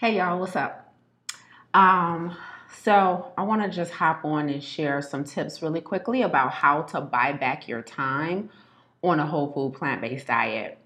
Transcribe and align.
Hey 0.00 0.18
y'all, 0.18 0.38
what's 0.38 0.54
up? 0.54 0.94
Um, 1.74 2.36
so 2.84 3.32
I 3.36 3.42
want 3.42 3.62
to 3.62 3.68
just 3.68 3.90
hop 3.90 4.24
on 4.24 4.48
and 4.48 4.62
share 4.62 5.02
some 5.02 5.24
tips 5.24 5.60
really 5.60 5.80
quickly 5.80 6.22
about 6.22 6.52
how 6.52 6.82
to 6.82 7.00
buy 7.00 7.32
back 7.32 7.66
your 7.66 7.82
time 7.82 8.48
on 9.02 9.18
a 9.18 9.26
whole 9.26 9.52
food 9.52 9.74
plant-based 9.74 10.28
diet. 10.28 10.78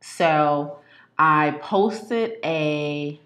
So 0.00 0.78
I 1.18 1.58
posted 1.60 2.34
a 2.44 3.20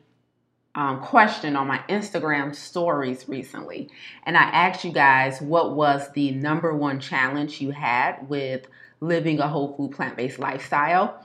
um, 0.74 1.02
question 1.02 1.54
on 1.54 1.66
my 1.66 1.80
Instagram 1.90 2.54
stories 2.54 3.28
recently, 3.28 3.90
and 4.24 4.38
I 4.38 4.44
asked 4.44 4.86
you 4.86 4.92
guys 4.92 5.42
what 5.42 5.76
was 5.76 6.10
the 6.14 6.30
number 6.30 6.74
one 6.74 6.98
challenge 6.98 7.60
you 7.60 7.72
had 7.72 8.26
with 8.30 8.66
living 9.02 9.38
a 9.38 9.48
whole 9.48 9.76
food 9.76 9.90
plant-based 9.90 10.38
lifestyle, 10.38 11.22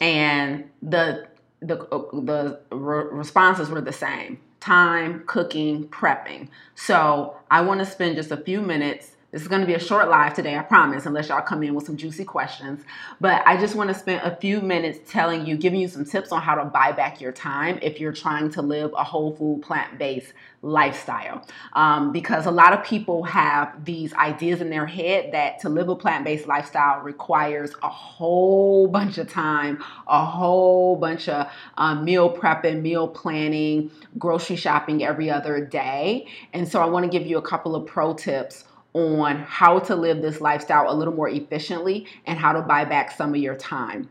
and 0.00 0.70
the 0.80 1.26
the 1.62 1.82
uh, 1.94 1.98
the 2.20 2.60
re- 2.72 3.08
responses 3.12 3.70
were 3.70 3.80
the 3.80 3.92
same. 3.92 4.40
Time 4.60 5.24
cooking 5.26 5.88
prepping. 5.88 6.48
So 6.74 7.36
i 7.50 7.60
want 7.62 7.80
to 7.80 7.86
spend 7.86 8.16
just 8.16 8.30
a 8.30 8.36
few 8.38 8.60
minutes 8.62 9.12
this 9.32 9.42
is 9.42 9.48
going 9.48 9.60
to 9.60 9.66
be 9.66 9.74
a 9.74 9.80
short 9.80 10.08
live 10.08 10.34
today, 10.34 10.56
I 10.56 10.62
promise, 10.62 11.06
unless 11.06 11.28
y'all 11.28 11.40
come 11.40 11.62
in 11.62 11.74
with 11.74 11.86
some 11.86 11.96
juicy 11.96 12.24
questions. 12.24 12.82
But 13.20 13.42
I 13.46 13.56
just 13.56 13.76
want 13.76 13.88
to 13.88 13.94
spend 13.94 14.22
a 14.22 14.34
few 14.36 14.60
minutes 14.60 14.98
telling 15.10 15.46
you, 15.46 15.56
giving 15.56 15.80
you 15.80 15.86
some 15.88 16.04
tips 16.04 16.32
on 16.32 16.42
how 16.42 16.56
to 16.56 16.64
buy 16.64 16.90
back 16.92 17.20
your 17.20 17.30
time 17.30 17.78
if 17.80 18.00
you're 18.00 18.12
trying 18.12 18.50
to 18.52 18.62
live 18.62 18.92
a 18.96 19.04
whole 19.04 19.36
food, 19.36 19.62
plant 19.62 19.98
based 19.98 20.32
lifestyle. 20.62 21.46
Um, 21.74 22.12
because 22.12 22.46
a 22.46 22.50
lot 22.50 22.72
of 22.72 22.84
people 22.84 23.22
have 23.22 23.84
these 23.84 24.12
ideas 24.14 24.60
in 24.60 24.68
their 24.68 24.86
head 24.86 25.32
that 25.32 25.60
to 25.60 25.68
live 25.68 25.88
a 25.88 25.96
plant 25.96 26.24
based 26.24 26.46
lifestyle 26.46 27.00
requires 27.00 27.72
a 27.82 27.88
whole 27.88 28.88
bunch 28.88 29.16
of 29.16 29.30
time, 29.30 29.82
a 30.08 30.24
whole 30.24 30.96
bunch 30.96 31.28
of 31.28 31.48
um, 31.78 32.04
meal 32.04 32.36
prepping, 32.36 32.82
meal 32.82 33.06
planning, 33.06 33.90
grocery 34.18 34.56
shopping 34.56 35.04
every 35.04 35.30
other 35.30 35.64
day. 35.64 36.26
And 36.52 36.68
so 36.68 36.82
I 36.82 36.86
want 36.86 37.04
to 37.04 37.18
give 37.18 37.26
you 37.28 37.38
a 37.38 37.42
couple 37.42 37.76
of 37.76 37.86
pro 37.86 38.12
tips 38.12 38.64
on 38.92 39.38
how 39.38 39.78
to 39.78 39.94
live 39.94 40.22
this 40.22 40.40
lifestyle 40.40 40.90
a 40.90 40.94
little 40.94 41.14
more 41.14 41.28
efficiently 41.28 42.06
and 42.26 42.38
how 42.38 42.52
to 42.52 42.62
buy 42.62 42.84
back 42.84 43.10
some 43.10 43.34
of 43.34 43.40
your 43.40 43.54
time. 43.54 44.08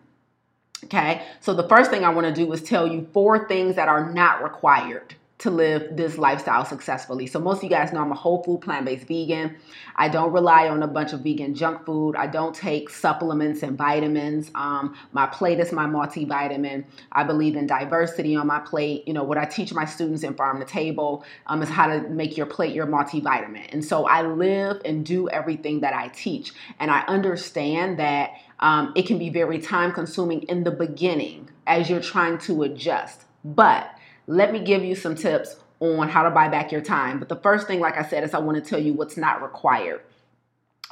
Okay, 0.86 1.24
so 1.42 1.54
the 1.54 1.68
first 1.68 1.92
thing 1.92 2.06
I 2.06 2.10
want 2.10 2.28
to 2.28 2.34
do 2.34 2.52
is 2.54 2.64
tell 2.64 2.88
you 2.88 3.08
four 3.14 3.48
things 3.48 3.76
that 3.76 3.90
are 3.90 4.14
not 4.14 4.42
required 4.42 5.16
to 5.40 5.50
live 5.50 5.96
this 5.96 6.18
lifestyle 6.18 6.66
successfully. 6.66 7.26
So 7.26 7.40
most 7.40 7.58
of 7.58 7.64
you 7.64 7.70
guys 7.70 7.94
know 7.94 8.02
I'm 8.02 8.12
a 8.12 8.16
whole 8.16 8.44
food 8.44 8.60
plant-based 8.60 9.08
vegan. 9.08 9.56
I 9.96 10.10
don't 10.10 10.34
rely 10.34 10.68
on 10.68 10.84
a 10.84 10.88
bunch 10.88 11.14
of 11.14 11.22
vegan 11.22 11.56
junk 11.56 11.86
food. 11.86 12.18
I 12.18 12.28
don't 12.28 12.54
take 12.54 12.90
supplements 12.90 13.64
and 13.64 13.78
vitamins. 13.78 14.52
Um, 14.54 14.98
my 15.14 15.28
plate 15.28 15.62
is 15.62 15.72
my 15.72 15.86
multivitamin. 15.86 16.84
I 17.14 17.24
believe 17.24 17.56
in 17.56 17.68
diversity 17.68 18.36
on 18.36 18.48
my 18.48 18.60
plate. 18.60 19.08
You 19.08 19.14
know 19.14 19.24
what 19.24 19.38
I 19.38 19.46
teach 19.46 19.74
my 19.74 19.86
students 19.86 20.24
in 20.24 20.34
Pharm 20.34 20.60
to 20.60 20.66
Table 20.66 21.24
um, 21.48 21.64
is 21.64 21.70
how 21.70 21.88
to 21.88 22.02
make 22.10 22.36
your 22.36 22.46
plate 22.46 22.76
your 22.76 22.86
multivitamin. 22.86 23.72
And 23.72 23.84
so 23.84 24.08
I 24.08 24.24
live 24.24 24.82
and 24.84 25.06
do 25.06 25.30
everything 25.30 25.80
that 25.82 25.94
I 25.94 26.10
teach. 26.10 26.52
And 26.82 26.92
I 26.92 27.00
understand 27.08 27.98
that 28.00 28.32
um, 28.60 28.92
it 28.94 29.08
can 29.08 29.18
be 29.18 29.30
very 29.30 29.60
time 29.60 29.94
consuming 29.94 30.42
in 30.44 30.66
the 30.66 30.72
beginning 30.72 31.50
as 31.66 31.90
you're 31.90 32.02
trying 32.02 32.40
to 32.40 32.64
adjust. 32.64 33.22
But 33.46 33.90
let 34.30 34.54
me 34.54 34.60
give 34.60 34.86
you 34.86 34.94
some 34.94 35.16
tips 35.16 35.56
on 35.80 36.08
how 36.08 36.22
to 36.22 36.30
buy 36.30 36.48
back 36.48 36.72
your 36.72 36.82
time. 36.82 37.18
But 37.18 37.30
the 37.30 37.36
first 37.36 37.66
thing, 37.66 37.80
like 37.80 37.98
I 37.98 38.04
said, 38.04 38.24
is 38.24 38.36
I 38.36 38.40
want 38.40 38.64
to 38.64 38.70
tell 38.70 38.80
you 38.80 38.94
what's 38.94 39.18
not 39.18 39.42
required. 39.42 40.02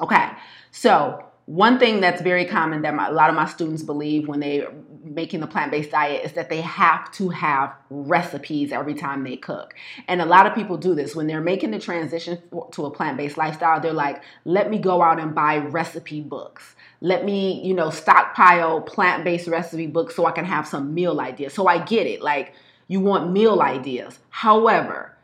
Okay, 0.02 0.30
so 0.72 1.24
one 1.46 1.78
thing 1.78 2.02
that's 2.02 2.22
very 2.22 2.46
common 2.46 2.82
that 2.82 2.96
my, 2.96 3.08
a 3.08 3.12
lot 3.12 3.30
of 3.30 3.36
my 3.36 3.46
students 3.46 3.84
believe 3.84 4.28
when 4.28 4.40
they're 4.40 4.72
making 5.04 5.40
the 5.40 5.48
plant-based 5.48 5.92
diet 5.92 6.26
is 6.26 6.34
that 6.34 6.50
they 6.50 6.62
have 6.62 7.12
to 7.12 7.30
have 7.30 7.74
recipes 7.92 8.72
every 8.72 8.96
time 8.96 9.24
they 9.24 9.38
cook. 9.38 9.76
And 10.08 10.20
a 10.20 10.26
lot 10.26 10.48
of 10.48 10.56
people 10.56 10.76
do 10.76 10.96
this. 10.96 11.16
When 11.16 11.28
they're 11.28 11.40
making 11.40 11.72
the 11.72 11.80
transition 11.80 12.42
to 12.72 12.86
a 12.86 12.92
plant-based 12.92 13.38
lifestyle 13.38 13.80
they're 13.80 13.94
like 13.94 14.24
let 14.46 14.70
me 14.70 14.80
go 14.80 15.02
out 15.02 15.20
and 15.20 15.36
buy 15.36 15.58
recipe 15.58 16.22
books. 16.22 16.76
Let 17.02 17.24
me 17.24 17.62
you 17.64 17.76
know 17.76 17.92
stockpile 17.92 18.82
plant-based 18.82 19.48
recipe 19.48 19.88
books 19.88 20.16
so 20.16 20.26
i 20.26 20.32
can 20.32 20.46
have 20.46 20.68
some 20.68 20.94
meal 20.96 21.22
ideas. 21.22 21.54
So 21.54 21.68
i 21.68 21.78
get 21.78 22.08
it. 22.08 22.22
Like 22.22 22.54
you 22.88 23.00
want 23.00 23.32
meal 23.32 23.62
ideas. 23.62 24.20
However, 24.30 25.16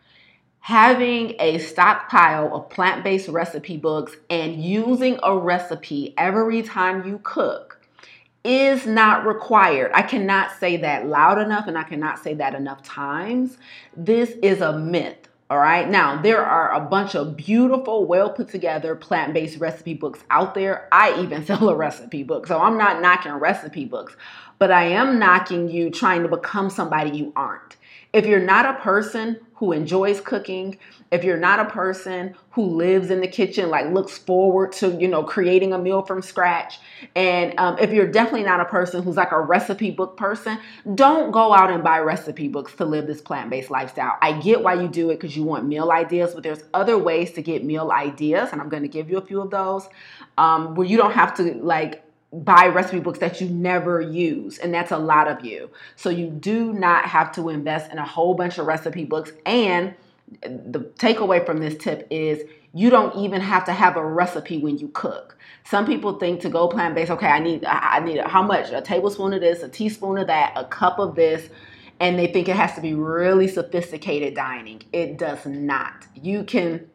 having 0.60 1.36
a 1.40 1.58
stockpile 1.58 2.56
of 2.56 2.70
plant 2.70 3.04
based 3.04 3.28
recipe 3.28 3.78
books 3.78 4.16
and 4.30 4.64
using 4.64 5.20
a 5.24 5.38
recipe 5.38 6.14
every 6.18 6.62
time 6.62 7.08
you 7.08 7.20
cook 7.24 7.82
is 8.44 8.86
not 8.86 9.26
required. 9.26 9.92
I 9.94 10.02
cannot 10.02 10.52
say 10.60 10.78
that 10.78 11.08
loud 11.08 11.40
enough 11.40 11.68
and 11.68 11.78
I 11.78 11.84
cannot 11.84 12.20
say 12.20 12.34
that 12.36 12.56
enough 12.56 12.84
times. 12.84 13.58
This 13.96 14.32
is 14.42 14.62
a 14.62 14.78
myth. 14.78 15.30
All 15.50 15.60
right. 15.60 15.88
Now, 15.88 16.22
there 16.22 16.44
are 16.44 16.74
a 16.74 16.80
bunch 16.80 17.16
of 17.16 17.38
beautiful, 17.38 18.06
well 18.06 18.32
put 18.32 18.50
together 18.50 18.96
plant 18.96 19.34
based 19.34 19.60
recipe 19.60 19.94
books 19.94 20.22
out 20.30 20.56
there. 20.56 20.88
I 20.92 21.22
even 21.22 21.46
sell 21.46 21.70
a 21.70 21.76
recipe 21.76 22.24
book. 22.24 22.48
So 22.48 22.60
I'm 22.60 22.78
not 22.78 23.02
knocking 23.02 23.34
recipe 23.34 23.86
books 23.86 24.16
but 24.64 24.72
I 24.72 24.86
am 24.86 25.20
knocking 25.20 25.70
you 25.70 25.90
trying 25.90 26.24
to 26.24 26.30
become 26.30 26.70
somebody 26.70 27.10
you 27.10 27.34
aren't. 27.36 27.76
If 28.14 28.26
you're 28.26 28.40
not 28.40 28.66
a 28.66 28.80
person 28.80 29.38
who 29.56 29.74
enjoys 29.74 30.22
cooking, 30.22 30.78
if 31.12 31.26
you're 31.26 31.36
not 31.36 31.60
a 31.60 31.66
person 31.66 32.36
who 32.52 32.64
lives 32.64 33.12
in 33.12 33.20
the 33.20 33.28
kitchen, 33.28 33.70
like 33.70 33.92
looks 33.92 34.18
forward 34.18 34.72
to, 34.72 34.96
you 35.02 35.10
know, 35.10 35.22
creating 35.22 35.74
a 35.74 35.78
meal 35.78 36.02
from 36.02 36.22
scratch, 36.22 36.80
and 37.14 37.54
um, 37.60 37.78
if 37.78 37.92
you're 37.92 38.08
definitely 38.08 38.44
not 38.44 38.62
a 38.62 38.66
person 38.66 39.04
who's 39.04 39.18
like 39.18 39.34
a 39.34 39.42
recipe 39.42 39.92
book 39.92 40.16
person, 40.16 40.58
don't 40.96 41.32
go 41.32 41.54
out 41.54 41.70
and 41.70 41.84
buy 41.84 42.00
recipe 42.00 42.48
books 42.48 42.74
to 42.76 42.86
live 42.86 43.06
this 43.06 43.20
plant 43.20 43.50
based 43.50 43.70
lifestyle. 43.70 44.18
I 44.22 44.40
get 44.40 44.64
why 44.64 44.76
you 44.76 44.88
do 44.88 45.10
it 45.10 45.20
because 45.20 45.36
you 45.36 45.44
want 45.44 45.66
meal 45.66 45.92
ideas, 45.92 46.34
but 46.34 46.44
there's 46.44 46.64
other 46.74 46.98
ways 46.98 47.34
to 47.34 47.42
get 47.42 47.66
meal 47.66 47.92
ideas, 47.92 48.54
and 48.54 48.62
I'm 48.62 48.70
going 48.70 48.84
to 48.84 48.90
give 48.90 49.10
you 49.10 49.18
a 49.18 49.26
few 49.26 49.42
of 49.42 49.50
those 49.50 49.90
um, 50.38 50.76
where 50.76 50.88
you 50.88 50.96
don't 50.96 51.14
have 51.14 51.34
to 51.36 51.54
like 51.56 52.03
buy 52.34 52.68
recipe 52.68 53.00
books 53.00 53.20
that 53.20 53.40
you 53.40 53.48
never 53.48 54.02
use 54.02 54.58
and 54.58 54.74
that's 54.74 54.92
a 54.92 54.98
lot 54.98 55.28
of 55.28 55.46
you. 55.46 55.70
So 55.96 56.10
you 56.10 56.28
do 56.30 56.74
not 56.74 57.06
have 57.06 57.32
to 57.34 57.50
invest 57.50 57.92
in 57.92 58.00
a 58.00 58.06
whole 58.06 58.34
bunch 58.34 58.58
of 58.58 58.66
recipe 58.66 59.06
books. 59.06 59.32
And 59.46 59.94
the 60.42 60.80
takeaway 60.98 61.46
from 61.46 61.60
this 61.60 61.78
tip 61.78 62.08
is 62.10 62.44
you 62.74 62.90
don't 62.90 63.16
even 63.16 63.40
have 63.40 63.66
to 63.66 63.72
have 63.72 63.98
a 63.98 64.06
recipe 64.06 64.58
when 64.58 64.80
you 64.80 64.88
cook. 64.90 65.38
Some 65.64 65.86
people 65.86 66.18
think 66.18 66.42
to 66.42 66.50
go 66.50 66.68
plant-based 66.68 67.12
okay 67.12 67.28
i 67.28 67.40
need 67.40 67.64
i 67.66 68.00
need 68.00 68.20
how 68.22 68.42
much? 68.42 68.72
A 68.72 68.82
tablespoon 68.82 69.34
of 69.34 69.42
this 69.42 69.62
a 69.62 69.70
teaspoon 69.70 70.18
of 70.18 70.28
that 70.28 70.54
a 70.56 70.66
cup 70.66 70.98
of 70.98 71.16
this 71.16 71.50
and 72.00 72.18
they 72.18 72.28
think 72.28 72.50
it 72.50 72.56
has 72.56 72.74
to 72.74 72.82
be 72.82 72.94
really 72.94 73.48
sophisticated 73.48 74.36
dining. 74.36 74.82
It 74.92 75.18
does 75.18 75.46
not. 75.46 76.08
You 76.16 76.44
can 76.44 76.90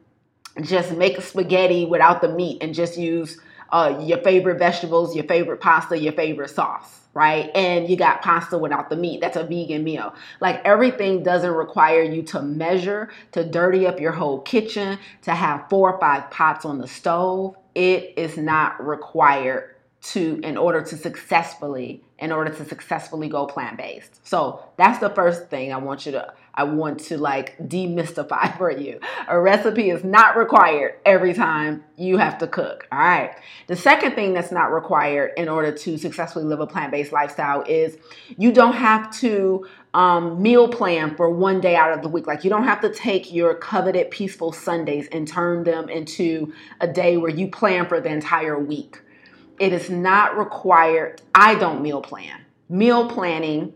just 0.62 0.93
make 0.93 1.16
a 1.16 1.22
spaghetti 1.22 1.87
without 1.87 2.20
the 2.20 2.28
meat 2.28 2.59
and 2.60 2.75
just 2.75 2.99
use 2.99 3.38
uh, 3.70 4.02
your 4.04 4.18
favorite 4.18 4.58
vegetables, 4.58 5.14
your 5.14 5.24
favorite 5.24 5.60
pasta, 5.60 5.98
your 5.98 6.12
favorite 6.12 6.50
sauce, 6.50 7.00
right? 7.14 7.50
And 7.54 7.88
you 7.88 7.96
got 7.96 8.22
pasta 8.22 8.58
without 8.58 8.90
the 8.90 8.96
meat. 8.96 9.20
That's 9.20 9.36
a 9.36 9.44
vegan 9.44 9.84
meal. 9.84 10.14
Like 10.40 10.60
everything 10.64 11.22
doesn't 11.22 11.52
require 11.52 12.02
you 12.02 12.22
to 12.24 12.42
measure, 12.42 13.10
to 13.32 13.44
dirty 13.44 13.86
up 13.86 14.00
your 14.00 14.12
whole 14.12 14.40
kitchen, 14.40 14.98
to 15.22 15.34
have 15.34 15.68
four 15.68 15.92
or 15.92 16.00
five 16.00 16.30
pots 16.30 16.64
on 16.64 16.78
the 16.78 16.88
stove. 16.88 17.56
It 17.74 18.14
is 18.16 18.36
not 18.36 18.84
required 18.84 19.74
to 20.00 20.40
in 20.44 20.56
order 20.56 20.80
to 20.80 20.96
successfully 20.96 22.02
in 22.18 22.32
order 22.32 22.52
to 22.52 22.64
successfully 22.64 23.28
go 23.28 23.46
plant-based. 23.46 24.26
So 24.26 24.64
that's 24.76 24.98
the 24.98 25.10
first 25.10 25.48
thing 25.50 25.72
I 25.72 25.76
want 25.76 26.04
you 26.06 26.12
to 26.12 26.32
I 26.58 26.64
want 26.64 26.98
to 27.04 27.19
like 27.19 27.56
demystify 27.58 28.58
for 28.58 28.70
you. 28.70 28.98
A 29.28 29.41
recipe 29.41 29.91
is 29.91 30.02
not 30.02 30.36
required 30.36 30.96
every 31.06 31.32
time 31.32 31.84
you 31.96 32.16
have 32.19 32.36
to 32.38 32.48
cook. 32.48 32.88
All 32.91 32.98
right. 32.98 33.30
The 33.69 33.76
second 33.76 34.16
thing 34.16 34.34
that's 34.34 34.50
not 34.50 34.72
required 34.72 35.32
in 35.36 35.48
order 35.48 35.70
to 35.70 35.96
successfully 35.96 36.44
live 36.44 36.58
a 36.58 36.66
plant-based 36.66 37.12
lifestyle 37.12 37.62
is 37.66 37.96
you 38.36 38.52
don't 38.52 38.74
have 38.74 39.10
to 39.20 39.66
um, 39.94 40.43
meal 40.43 40.69
plan 40.69 41.14
for 41.14 41.31
one 41.31 41.60
day 41.60 41.76
out 41.76 41.93
of 41.93 42.02
the 42.02 42.08
week. 42.08 42.26
Like 42.26 42.43
you 42.43 42.50
don't 42.50 42.64
have 42.64 42.81
to 42.81 42.93
take 42.93 43.32
your 43.32 43.55
coveted 43.55 44.10
peaceful 44.10 44.52
Sundays 44.52 45.06
and 45.12 45.28
turn 45.28 45.62
them 45.62 45.88
into 45.88 46.52
a 46.81 46.88
day 46.88 47.16
where 47.16 47.31
you 47.31 47.49
plan 47.49 47.87
for 47.87 48.00
the 48.00 48.10
entire 48.10 48.58
week. 48.58 49.00
It 49.60 49.72
is 49.72 49.90
not 49.90 50.37
required. 50.37 51.22
I 51.37 51.55
don't 51.55 51.82
meal 51.82 52.02
plan. 52.02 52.40
Meal 52.69 53.08
planning 53.08 53.75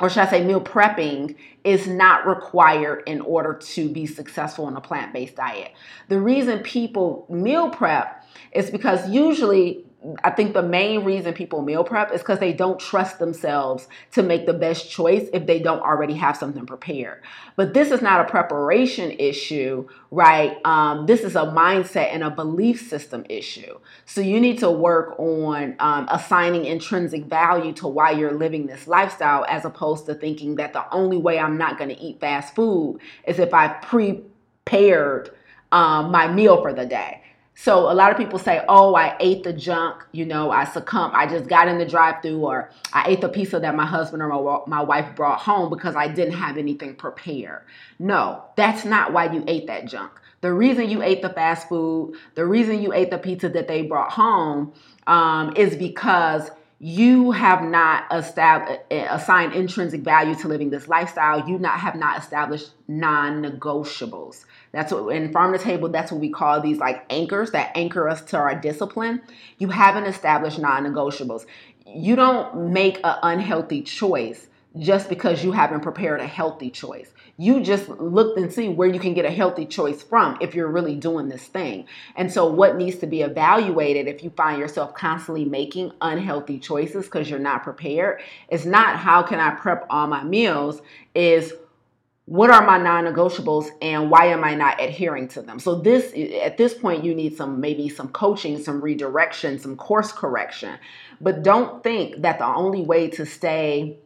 or 0.00 0.10
should 0.10 0.22
I 0.22 0.30
say 0.30 0.44
meal 0.44 0.60
prepping 0.60 1.36
is 1.62 1.86
not 1.86 2.26
required 2.26 3.04
in 3.06 3.20
order 3.20 3.54
to 3.54 3.88
be 3.88 4.06
successful 4.06 4.68
in 4.68 4.76
a 4.76 4.80
plant-based 4.80 5.36
diet. 5.36 5.72
The 6.08 6.20
reason 6.20 6.58
people 6.60 7.26
meal 7.28 7.70
prep 7.70 8.24
is 8.52 8.70
because 8.70 9.08
usually 9.08 9.84
I 10.22 10.30
think 10.30 10.52
the 10.52 10.62
main 10.62 11.04
reason 11.04 11.32
people 11.32 11.62
meal 11.62 11.82
prep 11.82 12.12
is 12.12 12.20
because 12.20 12.38
they 12.38 12.52
don't 12.52 12.78
trust 12.78 13.18
themselves 13.18 13.88
to 14.12 14.22
make 14.22 14.44
the 14.46 14.52
best 14.52 14.90
choice 14.90 15.28
if 15.32 15.46
they 15.46 15.58
don't 15.58 15.80
already 15.80 16.14
have 16.14 16.36
something 16.36 16.66
prepared. 16.66 17.22
But 17.56 17.72
this 17.72 17.90
is 17.90 18.02
not 18.02 18.20
a 18.20 18.30
preparation 18.30 19.12
issue, 19.12 19.88
right? 20.10 20.58
Um, 20.66 21.06
this 21.06 21.22
is 21.22 21.36
a 21.36 21.46
mindset 21.46 22.12
and 22.12 22.22
a 22.22 22.30
belief 22.30 22.86
system 22.88 23.24
issue. 23.30 23.78
So 24.04 24.20
you 24.20 24.40
need 24.40 24.58
to 24.58 24.70
work 24.70 25.18
on 25.18 25.76
um, 25.78 26.06
assigning 26.10 26.66
intrinsic 26.66 27.24
value 27.24 27.72
to 27.74 27.88
why 27.88 28.10
you're 28.10 28.34
living 28.34 28.66
this 28.66 28.86
lifestyle 28.86 29.46
as 29.48 29.64
opposed 29.64 30.06
to 30.06 30.14
thinking 30.14 30.56
that 30.56 30.74
the 30.74 30.92
only 30.92 31.16
way 31.16 31.38
I'm 31.38 31.56
not 31.56 31.78
going 31.78 31.90
to 31.90 32.00
eat 32.00 32.20
fast 32.20 32.54
food 32.54 33.00
is 33.26 33.38
if 33.38 33.54
I 33.54 33.68
prepared 33.68 35.30
um, 35.72 36.10
my 36.10 36.28
meal 36.28 36.60
for 36.62 36.72
the 36.72 36.86
day. 36.86 37.23
So 37.56 37.90
a 37.90 37.94
lot 37.94 38.10
of 38.10 38.18
people 38.18 38.38
say, 38.38 38.64
"Oh, 38.68 38.94
I 38.94 39.16
ate 39.20 39.44
the 39.44 39.52
junk. 39.52 40.04
You 40.12 40.26
know, 40.26 40.50
I 40.50 40.64
succumbed. 40.64 41.14
I 41.14 41.26
just 41.26 41.48
got 41.48 41.68
in 41.68 41.78
the 41.78 41.86
drive-through, 41.86 42.44
or 42.44 42.70
I 42.92 43.08
ate 43.08 43.20
the 43.20 43.28
pizza 43.28 43.60
that 43.60 43.74
my 43.76 43.86
husband 43.86 44.22
or 44.22 44.28
my, 44.28 44.58
my 44.66 44.82
wife 44.82 45.14
brought 45.14 45.38
home 45.40 45.70
because 45.70 45.94
I 45.94 46.08
didn't 46.08 46.34
have 46.34 46.56
anything 46.58 46.96
prepared." 46.96 47.62
No, 47.98 48.42
that's 48.56 48.84
not 48.84 49.12
why 49.12 49.32
you 49.32 49.44
ate 49.46 49.68
that 49.68 49.86
junk. 49.86 50.12
The 50.40 50.52
reason 50.52 50.90
you 50.90 51.00
ate 51.02 51.22
the 51.22 51.30
fast 51.30 51.68
food, 51.68 52.16
the 52.34 52.44
reason 52.44 52.82
you 52.82 52.92
ate 52.92 53.10
the 53.10 53.18
pizza 53.18 53.48
that 53.48 53.68
they 53.68 53.82
brought 53.82 54.12
home, 54.12 54.72
um, 55.06 55.56
is 55.56 55.76
because 55.76 56.50
you 56.84 57.30
have 57.30 57.62
not 57.62 58.04
established 58.12 58.82
eh, 58.90 58.96
eh, 58.96 59.06
assigned 59.08 59.54
intrinsic 59.54 60.02
value 60.02 60.34
to 60.34 60.48
living 60.48 60.68
this 60.68 60.86
lifestyle. 60.86 61.48
You 61.48 61.58
not 61.58 61.80
have 61.80 61.94
not 61.94 62.18
established 62.18 62.72
non-negotiables. 62.88 64.44
That's 64.70 64.92
what 64.92 65.08
in 65.16 65.32
pharm 65.32 65.56
to 65.56 65.58
table, 65.58 65.88
that's 65.88 66.12
what 66.12 66.20
we 66.20 66.28
call 66.28 66.60
these 66.60 66.76
like 66.76 67.06
anchors 67.08 67.52
that 67.52 67.72
anchor 67.74 68.06
us 68.06 68.20
to 68.24 68.36
our 68.36 68.54
discipline. 68.54 69.22
You 69.56 69.68
haven't 69.68 70.04
established 70.04 70.58
non-negotiables. 70.58 71.46
You 71.86 72.16
don't 72.16 72.70
make 72.74 72.98
an 73.02 73.16
unhealthy 73.22 73.80
choice 73.80 74.46
just 74.78 75.08
because 75.08 75.42
you 75.42 75.52
haven't 75.52 75.80
prepared 75.80 76.20
a 76.20 76.26
healthy 76.26 76.68
choice. 76.68 77.13
You 77.36 77.60
just 77.60 77.88
looked 77.88 78.38
and 78.38 78.52
see 78.52 78.68
where 78.68 78.88
you 78.88 79.00
can 79.00 79.14
get 79.14 79.24
a 79.24 79.30
healthy 79.30 79.66
choice 79.66 80.02
from 80.02 80.38
if 80.40 80.54
you're 80.54 80.70
really 80.70 80.94
doing 80.94 81.28
this 81.28 81.44
thing. 81.46 81.86
And 82.14 82.32
so, 82.32 82.46
what 82.46 82.76
needs 82.76 82.98
to 82.98 83.06
be 83.06 83.22
evaluated 83.22 84.06
if 84.06 84.22
you 84.22 84.30
find 84.30 84.60
yourself 84.60 84.94
constantly 84.94 85.44
making 85.44 85.92
unhealthy 86.00 86.58
choices 86.58 87.06
because 87.06 87.28
you're 87.28 87.38
not 87.38 87.64
prepared 87.64 88.20
is 88.50 88.64
not 88.64 88.96
how 88.96 89.22
can 89.22 89.40
I 89.40 89.50
prep 89.50 89.86
all 89.90 90.06
my 90.06 90.22
meals, 90.22 90.80
is 91.14 91.52
what 92.26 92.50
are 92.50 92.64
my 92.64 92.78
non-negotiables 92.78 93.68
and 93.82 94.10
why 94.10 94.26
am 94.26 94.42
i 94.44 94.54
not 94.54 94.82
adhering 94.82 95.28
to 95.28 95.42
them 95.42 95.58
so 95.58 95.74
this 95.74 96.12
at 96.42 96.56
this 96.56 96.72
point 96.72 97.04
you 97.04 97.14
need 97.14 97.36
some 97.36 97.60
maybe 97.60 97.88
some 97.88 98.08
coaching 98.08 98.62
some 98.62 98.80
redirection 98.80 99.58
some 99.58 99.76
course 99.76 100.10
correction 100.10 100.78
but 101.20 101.42
don't 101.42 101.82
think 101.82 102.22
that 102.22 102.38
the 102.38 102.46
only 102.46 102.80
way 102.80 103.08
to 103.08 103.26
stay 103.26 103.98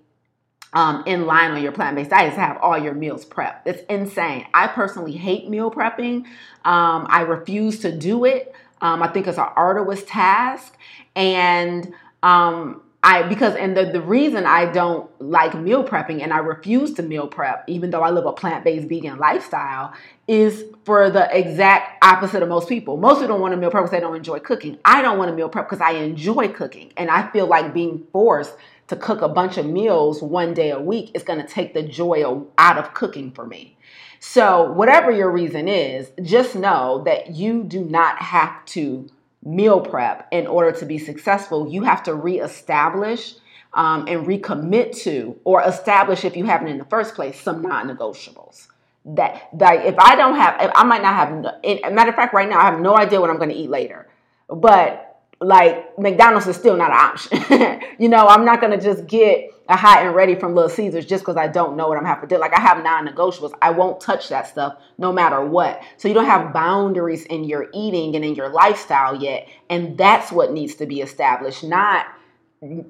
um, 0.73 1.03
in 1.07 1.27
line 1.27 1.53
on 1.53 1.63
your 1.63 1.73
plant-based 1.73 2.11
diet 2.11 2.29
is 2.29 2.35
to 2.35 2.41
have 2.41 2.59
all 2.59 2.79
your 2.79 2.95
meals 2.95 3.25
prepped 3.25 3.61
it's 3.67 3.83
insane 3.89 4.47
i 4.55 4.67
personally 4.67 5.13
hate 5.13 5.49
meal 5.49 5.71
prepping 5.71 6.25
um, 6.65 7.07
i 7.09 7.21
refuse 7.21 7.79
to 7.81 7.91
do 7.91 8.25
it 8.25 8.55
um, 8.81 9.03
i 9.03 9.09
think 9.09 9.27
it's 9.27 9.39
an 9.39 9.49
arduous 9.57 10.03
task 10.05 10.77
and 11.17 11.93
um, 12.23 12.83
I 13.03 13.23
because 13.23 13.55
and 13.55 13.77
the, 13.77 13.87
the 13.87 14.01
reason 14.01 14.45
I 14.45 14.67
don't 14.67 15.09
like 15.21 15.55
meal 15.55 15.85
prepping 15.85 16.21
and 16.23 16.33
I 16.33 16.39
refuse 16.39 16.95
to 16.95 17.03
meal 17.03 17.29
prep, 17.29 17.65
even 17.69 17.91
though 17.91 18.03
I 18.03 18.11
live 18.11 18.27
a 18.27 18.33
plant-based 18.33 18.89
vegan 18.89 19.19
lifestyle, 19.19 19.95
is 20.27 20.65
for 20.85 21.09
the 21.09 21.29
exact 21.37 22.05
opposite 22.05 22.43
of 22.43 22.49
most 22.49 22.69
people. 22.69 22.97
Most 22.97 23.21
people 23.21 23.29
don't 23.29 23.41
want 23.41 23.53
to 23.53 23.57
meal 23.57 23.71
prep 23.71 23.85
because 23.85 23.93
they 23.93 24.01
don't 24.01 24.17
enjoy 24.17 24.41
cooking. 24.41 24.79
I 24.85 25.01
don't 25.01 25.17
want 25.17 25.31
to 25.31 25.37
meal 25.37 25.49
prep 25.49 25.69
because 25.69 25.81
I 25.81 25.93
enjoy 25.93 26.49
cooking. 26.49 26.93
And 26.97 27.09
I 27.09 27.31
feel 27.31 27.47
like 27.47 27.73
being 27.73 28.05
forced 28.13 28.55
to 28.89 28.97
cook 28.97 29.23
a 29.23 29.29
bunch 29.29 29.59
of 29.59 29.67
meals 29.67 30.23
one 30.23 30.55
day 30.55 30.71
a 30.71 30.81
week 30.81 31.11
is 31.15 31.23
going 31.23 31.41
to 31.41 31.47
take 31.47 31.75
the 31.75 31.83
joy 31.83 32.43
out 32.57 32.79
of 32.79 32.95
cooking 32.95 33.31
for 33.31 33.47
me. 33.47 33.77
So, 34.21 34.73
whatever 34.73 35.13
your 35.13 35.31
reason 35.31 35.69
is, 35.69 36.11
just 36.23 36.57
know 36.57 37.03
that 37.05 37.37
you 37.37 37.63
do 37.63 37.85
not 37.85 38.21
have 38.21 38.65
to 38.67 39.09
meal 39.45 39.81
prep 39.81 40.27
in 40.33 40.47
order 40.47 40.77
to 40.79 40.87
be 40.87 40.99
successful, 40.99 41.69
you 41.69 41.85
have 41.85 42.03
to 42.05 42.15
reestablish 42.15 43.35
um, 43.75 44.07
and 44.09 44.27
recommit 44.27 44.97
to, 45.03 45.39
or 45.45 45.63
establish 45.63 46.25
if 46.25 46.37
you 46.37 46.45
haven't 46.45 46.69
in 46.69 46.79
the 46.79 46.85
first 46.87 47.15
place, 47.15 47.41
some 47.41 47.63
non-negotiables. 47.63 48.67
That 49.05 49.49
that 49.55 49.87
if 49.87 49.95
I 49.99 50.17
don't 50.17 50.35
have, 50.35 50.71
I 50.75 50.85
might 50.85 51.01
not 51.01 51.15
have. 51.15 51.93
Matter 51.93 52.11
of 52.11 52.17
fact, 52.17 52.35
right 52.35 52.49
now 52.49 52.59
I 52.59 52.65
have 52.65 52.81
no 52.81 52.97
idea 52.97 53.21
what 53.21 53.31
I'm 53.31 53.39
going 53.39 53.49
to 53.49 53.55
eat 53.55 53.71
later, 53.71 54.09
but 54.49 55.08
like 55.41 55.99
McDonald's 55.99 56.47
is 56.47 56.57
still 56.57 56.77
not 56.77 56.91
an 56.91 56.97
option. 56.97 57.81
you 57.99 58.09
know, 58.09 58.27
I'm 58.27 58.45
not 58.45 58.61
to 58.61 58.81
just 58.81 59.07
get 59.07 59.51
a 59.69 59.77
hot 59.77 60.05
and 60.05 60.15
ready 60.15 60.35
from 60.35 60.55
Little 60.55 60.71
Caesars 60.71 61.05
just 61.05 61.23
because 61.23 61.37
I 61.37 61.47
don't 61.47 61.77
know 61.77 61.89
what 61.89 61.99
I'm 61.99 62.05
having 62.05 62.29
to 62.29 62.35
do. 62.35 62.41
Like 62.41 62.57
I 62.57 62.61
have 62.61 62.83
non-negotiables. 62.83 63.53
I 63.61 63.71
won't 63.71 64.01
touch 64.01 64.31
that 64.31 64.47
stuff 64.47 64.79
no 64.97 65.13
matter 65.13 65.45
what. 65.45 65.83
So 65.99 66.09
you 66.09 66.15
don't 66.15 66.25
have 66.25 66.53
boundaries 66.53 67.25
in 67.27 67.45
your 67.45 67.69
eating 67.75 68.17
and 68.17 68.25
in 68.25 68.35
your 68.35 68.49
lifestyle 68.49 69.15
yet. 69.15 69.47
And 69.69 69.97
that's 69.99 70.33
what 70.33 70.53
needs 70.53 70.75
to 70.77 70.87
be 70.87 71.03
established, 71.03 71.63
not 71.63 72.07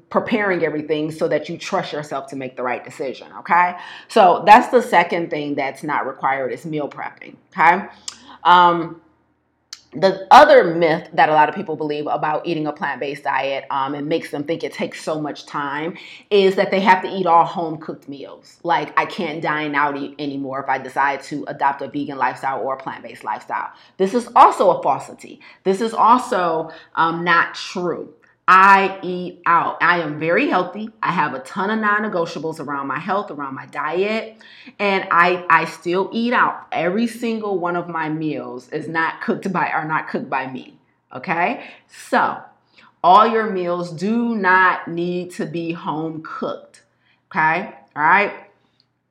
preparing 0.09 0.65
everything 0.65 1.11
so 1.11 1.29
that 1.29 1.49
you 1.49 1.59
trust 1.59 1.93
yourself 1.93 2.29
to 2.29 2.37
make 2.37 2.57
the 2.57 2.63
right 2.63 2.85
decision. 2.85 3.29
Okay. 3.41 3.77
So 4.07 4.43
that's 4.47 4.69
the 4.69 4.81
second 4.81 5.31
thing 5.31 5.57
that's 5.57 5.83
not 5.83 6.07
required 6.07 6.53
is 6.53 6.65
meal 6.65 6.89
prepping. 6.89 7.37
Okay. 7.55 7.87
Um, 8.45 9.03
the 9.93 10.27
other 10.31 10.75
myth 10.75 11.09
that 11.15 11.29
a 11.29 11.33
lot 11.33 11.49
of 11.49 11.55
people 11.55 11.75
believe 11.75 12.07
about 12.07 12.47
eating 12.47 12.67
a 12.67 12.73
plant-based 12.73 13.25
diet 13.25 13.65
um, 13.71 13.95
and 13.95 14.07
makes 14.07 14.31
them 14.31 14.45
think 14.45 14.63
it 14.63 14.73
takes 14.73 15.03
so 15.03 15.21
much 15.21 15.47
time 15.47 15.97
is 16.31 16.57
that 16.57 16.71
they 16.71 16.81
have 16.81 17.03
to 17.03 17.09
eat 17.09 17.27
all 17.27 17.45
home-cooked 17.45 18.09
meals. 18.09 18.59
Like 18.63 18.99
i 18.99 19.07
can't 19.07 19.43
dine 19.43 19.75
out 19.75 19.97
anymore 20.19 20.63
if 20.63 20.69
i 20.69 20.79
decide 20.79 21.23
to 21.25 21.45
adopt 21.49 21.83
a 21.83 21.89
vegan 21.89 22.19
lifestyle 22.19 22.61
or 22.61 22.75
a 22.75 22.77
plant-based 22.77 23.25
lifestyle. 23.25 23.73
This 23.97 24.15
is 24.15 24.29
also 24.37 24.71
a 24.71 24.83
falsity. 24.83 25.41
This 25.65 25.81
is 25.81 25.95
also 25.95 26.71
um, 26.95 27.25
not 27.25 27.55
true 27.55 28.13
I 28.51 28.99
eat 29.03 29.43
out. 29.45 29.77
I 29.83 30.01
am 30.01 30.19
very 30.19 30.49
healthy. 30.49 30.89
I 31.03 31.13
have 31.13 31.35
a 31.35 31.41
ton 31.41 31.69
of 31.69 31.81
non-negotiables 31.81 32.59
around 32.59 32.87
my 32.87 32.99
health, 32.99 33.31
around 33.31 33.55
my 33.55 33.67
diet, 33.67 34.39
and 34.79 35.07
I 35.11 35.45
I 35.51 35.67
still 35.67 36.09
eat 36.15 36.33
out. 36.33 36.67
Every 36.73 37.07
single 37.07 37.59
one 37.59 37.77
of 37.77 37.89
my 37.89 38.09
meals 38.09 38.71
is 38.71 38.89
not 38.89 39.21
cooked 39.21 39.53
by 39.53 39.69
are 39.69 39.87
not 39.87 40.09
cooked 40.09 40.31
by 40.31 40.51
me. 40.51 40.79
Okay? 41.15 41.63
So, 41.89 42.43
all 43.05 43.27
your 43.27 43.51
meals 43.51 43.93
do 43.93 44.35
not 44.35 44.89
need 44.89 45.31
to 45.33 45.45
be 45.45 45.73
home 45.73 46.23
cooked. 46.25 46.85
Okay? 47.31 47.71
All 47.95 48.03
right? 48.03 48.33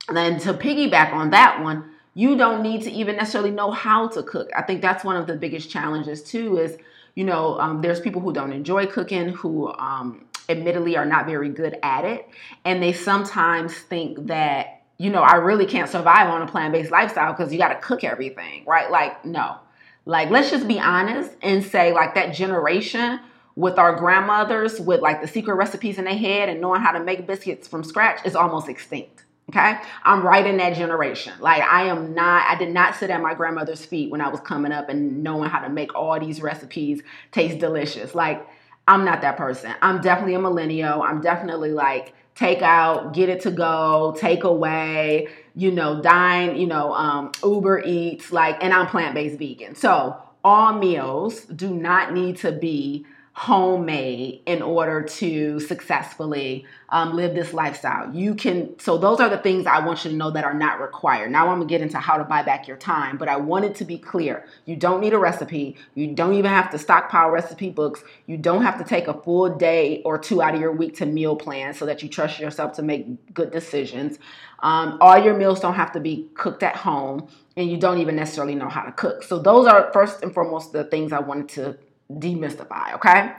And 0.08 0.18
then 0.18 0.40
to 0.42 0.54
piggyback 0.56 1.14
on 1.14 1.30
that 1.30 1.62
one, 1.62 1.92
you 2.16 2.38
don't 2.38 2.64
need 2.64 2.82
to 2.84 2.92
even 2.92 3.18
necessarily 3.18 3.52
know 3.52 3.70
how 3.70 4.08
to 4.08 4.24
cook. 4.24 4.50
I 4.58 4.64
think 4.64 4.82
that's 4.82 5.04
one 5.04 5.16
of 5.16 5.28
the 5.28 5.36
biggest 5.36 5.70
challenges 5.70 6.24
too 6.24 6.58
is 6.58 6.78
you 7.18 7.24
know, 7.24 7.60
um, 7.60 7.82
there's 7.82 8.00
people 8.00 8.22
who 8.22 8.32
don't 8.32 8.54
enjoy 8.54 8.86
cooking 8.86 9.30
who 9.30 9.74
um, 9.74 10.24
admittedly 10.50 10.96
are 10.98 11.06
not 11.06 11.26
very 11.26 11.50
good 11.50 11.76
at 11.82 12.06
it. 12.06 12.30
And 12.64 12.82
they 12.82 12.94
sometimes 12.94 13.74
think 13.74 14.28
that, 14.28 14.84
you 15.00 15.10
know, 15.10 15.24
I 15.24 15.38
really 15.38 15.66
can't 15.66 15.90
survive 15.90 16.30
on 16.30 16.44
a 16.44 16.48
plant 16.48 16.74
based 16.74 16.92
lifestyle 16.92 17.34
because 17.34 17.52
you 17.52 17.58
got 17.58 17.70
to 17.70 17.80
cook 17.80 18.04
everything, 18.04 18.66
right? 18.68 18.92
Like, 18.92 19.26
no. 19.26 19.58
Like, 20.06 20.30
let's 20.30 20.52
just 20.52 20.68
be 20.68 20.80
honest 20.80 21.32
and 21.42 21.66
say, 21.66 21.92
like, 21.92 22.14
that 22.14 22.36
generation 22.36 23.20
with 23.56 23.80
our 23.80 23.96
grandmothers 23.96 24.80
with 24.80 25.02
like 25.02 25.20
the 25.20 25.28
secret 25.28 25.56
recipes 25.56 25.98
in 25.98 26.06
their 26.06 26.16
head 26.16 26.50
and 26.50 26.62
knowing 26.62 26.82
how 26.82 26.92
to 26.92 27.04
make 27.04 27.26
biscuits 27.26 27.68
from 27.68 27.84
scratch 27.84 28.24
is 28.28 28.36
almost 28.36 28.70
extinct. 28.70 29.24
Okay. 29.50 29.80
I'm 30.04 30.26
right 30.26 30.46
in 30.46 30.58
that 30.58 30.76
generation. 30.76 31.34
Like 31.40 31.64
I 31.64 31.86
am 31.86 32.14
not, 32.14 32.46
I 32.50 32.58
did 32.58 32.74
not 32.74 32.96
sit 32.96 33.10
at 33.10 33.22
my 33.22 33.34
grandmother's 33.34 33.86
feet 33.86 34.12
when 34.12 34.20
I 34.20 34.28
was 34.28 34.42
coming 34.42 34.74
up 34.74 34.90
and 34.90 35.24
knowing 35.24 35.50
how 35.50 35.60
to 35.60 35.70
make 35.70 35.96
all 35.96 36.20
these 36.20 36.42
recipes 36.42 37.02
taste 37.32 37.60
delicious. 37.60 38.14
Like 38.14 38.46
I'm 38.88 39.06
not 39.06 39.22
that 39.22 39.38
person. 39.38 39.74
I'm 39.82 40.02
definitely 40.02 40.34
a 40.34 40.40
millennial. 40.40 41.02
I'm 41.02 41.22
definitely 41.22 41.72
like 41.72 42.14
take 42.36 42.62
out, 42.62 43.14
get 43.14 43.30
it 43.30 43.42
to 43.42 43.52
go, 43.52 44.16
take 44.20 44.44
away, 44.44 45.28
you 45.56 45.72
know, 45.72 46.02
dine, 46.02 46.56
you 46.56 46.68
know, 46.68 46.94
um, 46.94 47.32
Uber 47.44 47.82
Eats, 47.84 48.32
like, 48.32 48.64
and 48.64 48.72
I'm 48.72 48.86
plant 48.88 49.16
based 49.16 49.40
vegan. 49.40 49.76
So 49.76 50.22
all 50.44 50.74
meals 50.74 51.42
do 51.46 51.70
not 51.74 52.14
need 52.14 52.38
to 52.38 52.52
be 52.52 53.06
homemade 53.38 54.42
in 54.48 54.64
order 54.64 55.04
to 55.04 55.60
successfully 55.60 56.66
um, 56.90 57.16
live 57.16 57.36
this 57.36 57.54
lifestyle. 57.54 58.12
You 58.12 58.34
can, 58.34 58.80
so 58.80 58.98
those 58.98 59.20
are 59.20 59.30
the 59.30 59.38
things 59.38 59.68
I 59.68 59.86
want 59.86 60.04
you 60.04 60.10
to 60.10 60.18
know 60.18 60.32
that 60.32 60.44
are 60.44 60.56
not 60.56 60.82
required. 60.82 61.30
Now 61.30 61.50
I'm 61.50 61.60
gonna 61.60 61.70
get 61.70 61.82
into 61.82 62.00
how 62.00 62.18
to 62.18 62.24
buy 62.24 62.42
back 62.42 62.68
your 62.68 62.78
time, 62.78 63.16
but 63.16 63.30
I 63.30 63.36
want 63.36 63.66
it 63.66 63.76
to 63.76 63.86
be 63.86 64.00
clear. 64.00 64.48
You 64.66 64.76
don't 64.76 65.02
need 65.02 65.14
a 65.14 65.20
recipe. 65.20 65.78
You 65.94 66.16
don't 66.16 66.34
even 66.34 66.50
have 66.50 66.72
to 66.72 66.80
stockpile 66.80 67.30
recipe 67.30 67.70
books. 67.70 68.04
You 68.26 68.38
don't 68.38 68.64
have 68.64 68.80
to 68.80 68.84
take 68.84 69.08
a 69.08 69.14
full 69.14 69.56
day 69.56 70.02
or 70.04 70.18
two 70.18 70.42
out 70.42 70.56
of 70.56 70.60
your 70.60 70.72
week 70.72 70.96
to 70.96 71.06
meal 71.06 71.36
plan 71.36 71.76
so 71.76 71.86
that 71.86 72.02
you 72.02 72.10
trust 72.10 72.40
yourself 72.40 72.74
to 72.78 72.82
make 72.82 73.36
good 73.36 73.52
decisions. 73.52 74.18
Um, 74.64 74.98
all 75.00 75.24
your 75.24 75.38
meals 75.38 75.60
don't 75.60 75.76
have 75.76 75.92
to 75.92 76.00
be 76.00 76.28
cooked 76.34 76.64
at 76.64 76.76
home 76.76 77.28
and 77.56 77.70
you 77.70 77.78
don't 77.78 78.00
even 78.00 78.16
necessarily 78.16 78.56
know 78.56 78.70
how 78.70 78.82
to 78.82 78.92
cook. 78.92 79.22
So 79.22 79.38
those 79.38 79.68
are 79.68 79.92
first 79.94 80.24
and 80.24 80.34
foremost 80.34 80.72
the 80.72 80.86
things 80.86 81.12
I 81.12 81.20
wanted 81.20 81.50
to 81.50 81.78
demystify, 82.12 82.94
okay? 82.96 83.34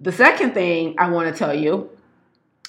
The 0.00 0.12
second 0.12 0.54
thing 0.54 0.96
I 0.98 1.10
want 1.10 1.32
to 1.32 1.38
tell 1.38 1.54
you 1.54 1.90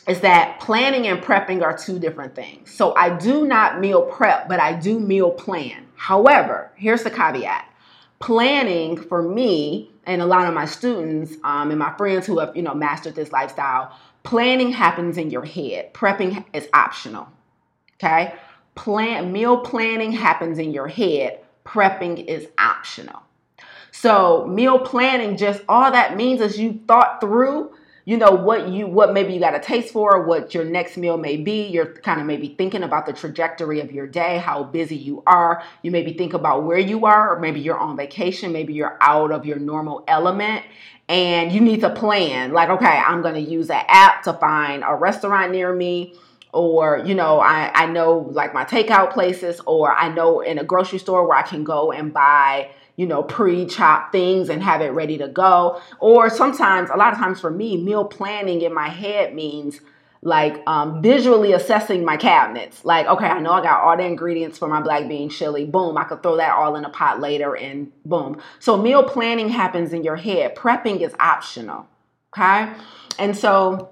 is 0.08 0.22
that 0.22 0.60
planning 0.60 1.08
and 1.08 1.22
prepping 1.22 1.62
are 1.62 1.78
two 1.78 2.00
different 2.00 2.36
things. 2.36 2.72
So 2.74 2.96
I 2.96 3.16
do 3.16 3.46
not 3.46 3.80
meal 3.80 4.01
prep, 4.01 4.50
but 4.50 4.60
I 4.60 4.74
do 4.74 5.00
meal 5.00 5.32
plan. 5.32 5.88
However, 5.96 6.72
here's 6.75 7.04
the 7.04 7.12
caveat 7.12 7.68
planning 8.22 8.96
for 8.96 9.22
me 9.22 9.92
and 10.06 10.22
a 10.22 10.25
lot 10.25 10.48
of 10.48 10.54
my 10.54 10.66
students 10.66 11.36
um, 11.44 11.72
and 11.72 11.80
my 11.80 11.92
friends 11.98 12.25
who 12.25 12.40
have 12.40 12.56
you 12.56 12.62
know 12.62 12.74
mastered 12.74 13.16
this 13.16 13.32
lifestyle 13.32 13.92
planning 14.24 14.72
happens 14.72 15.18
in 15.18 15.32
your 15.32 15.44
head 15.44 15.92
prepping 15.94 16.46
is 16.54 16.68
optional 16.74 17.28
okay 17.96 18.34
plan 18.75 19.32
meal 19.32 19.58
planning 19.58 20.12
happens 20.12 20.60
in 20.60 20.72
your 20.72 20.88
head 20.88 21.40
prepping 21.66 22.24
is 22.28 22.48
optional 22.60 23.24
so 23.91 24.45
meal 24.48 24.79
planning 24.79 25.38
just 25.38 25.62
all 25.69 25.91
that 25.91 26.15
means 26.15 26.41
is 26.41 26.60
you 26.60 26.79
thought 26.88 27.21
through 27.21 27.71
you 28.05 28.17
know 28.17 28.31
what 28.31 28.67
you 28.69 28.88
what 28.88 29.13
maybe 29.13 29.33
you 29.33 29.39
got 29.39 29.53
a 29.53 29.60
taste 29.60 29.93
for 29.93 30.25
what 30.25 30.53
your 30.53 30.65
next 30.65 30.98
meal 30.98 31.17
may 31.17 31.38
be. 31.38 31.67
You're 31.67 31.93
kind 31.93 32.19
of 32.19 32.25
maybe 32.25 32.55
thinking 32.57 32.83
about 32.83 33.05
the 33.05 33.13
trajectory 33.13 33.79
of 33.79 33.91
your 33.91 34.07
day 34.07 34.39
how 34.39 34.63
busy 34.63 34.95
you 34.95 35.21
are. 35.27 35.63
You 35.83 35.91
maybe 35.91 36.13
think 36.13 36.33
about 36.33 36.63
where 36.63 36.79
you 36.79 37.05
are 37.05 37.36
or 37.36 37.39
maybe 37.39 37.60
you're 37.60 37.77
on 37.77 37.95
vacation 37.95 38.51
maybe 38.51 38.74
you're 38.74 38.98
out 39.01 39.31
of 39.31 39.45
your 39.45 39.60
normal 39.60 40.03
element 40.07 40.63
and 41.07 41.51
you 41.51 41.62
need 41.62 41.81
to 41.81 41.89
plan. 41.89 42.53
Like 42.53 42.69
okay 42.69 43.01
i'm 43.05 43.21
going 43.21 43.36
to 43.36 43.51
use 43.51 43.69
an 43.69 43.83
app 43.88 44.24
to 44.24 44.33
find 44.33 44.83
a 44.86 44.95
restaurant 44.95 45.51
near 45.51 45.74
me 45.74 46.15
or 46.53 47.03
you 47.05 47.15
know 47.15 47.39
I, 47.39 47.71
I 47.74 47.86
know 47.86 48.29
like 48.31 48.53
my 48.53 48.65
takeout 48.65 49.13
places 49.13 49.62
or 49.65 49.93
i 49.93 50.13
know 50.13 50.41
in 50.41 50.57
a 50.57 50.65
grocery 50.65 51.00
store 51.00 51.25
where 51.25 51.38
i 51.38 51.43
can 51.43 51.63
go 51.63 51.93
and 51.93 52.13
buy 52.13 52.71
you 53.01 53.08
know, 53.08 53.24
pre 53.24 53.65
chopped 53.65 54.12
things 54.12 54.48
and 54.48 54.62
have 54.62 54.79
it 54.79 54.89
ready 54.89 55.17
to 55.17 55.27
go. 55.27 55.81
Or 56.00 56.29
sometimes, 56.29 56.91
a 56.91 56.96
lot 56.96 57.12
of 57.12 57.17
times 57.17 57.41
for 57.41 57.50
me, 57.50 57.75
meal 57.75 58.05
planning 58.05 58.62
in 58.62 58.75
my 58.75 58.89
head 58.89 59.34
means 59.34 59.81
like 60.22 60.62
um, 60.67 61.01
visually 61.01 61.51
assessing 61.51 62.05
my 62.05 62.15
cabinets. 62.15 62.86
Like, 62.86 63.08
okay, 63.08 63.25
I 63.25 63.39
know 63.39 63.53
I 63.53 63.63
got 63.63 63.81
all 63.81 63.98
the 63.98 64.05
ingredients 64.05 64.60
for 64.60 64.67
my 64.67 64.81
black 64.81 65.08
bean 65.08 65.31
chili. 65.31 65.65
Boom, 65.65 65.98
I 65.98 66.03
could 66.03 66.22
throw 66.22 66.38
that 66.38 66.53
all 66.55 66.75
in 66.75 66.86
a 66.86 66.91
pot 66.91 67.20
later 67.20 67.58
and 67.58 67.91
boom. 68.05 68.39
So, 68.60 68.77
meal 68.77 69.01
planning 69.01 69.50
happens 69.50 69.93
in 69.93 70.03
your 70.03 70.17
head. 70.17 70.55
Prepping 70.55 71.01
is 71.01 71.15
optional. 71.20 71.88
Okay. 72.38 72.72
And 73.17 73.36
so, 73.36 73.89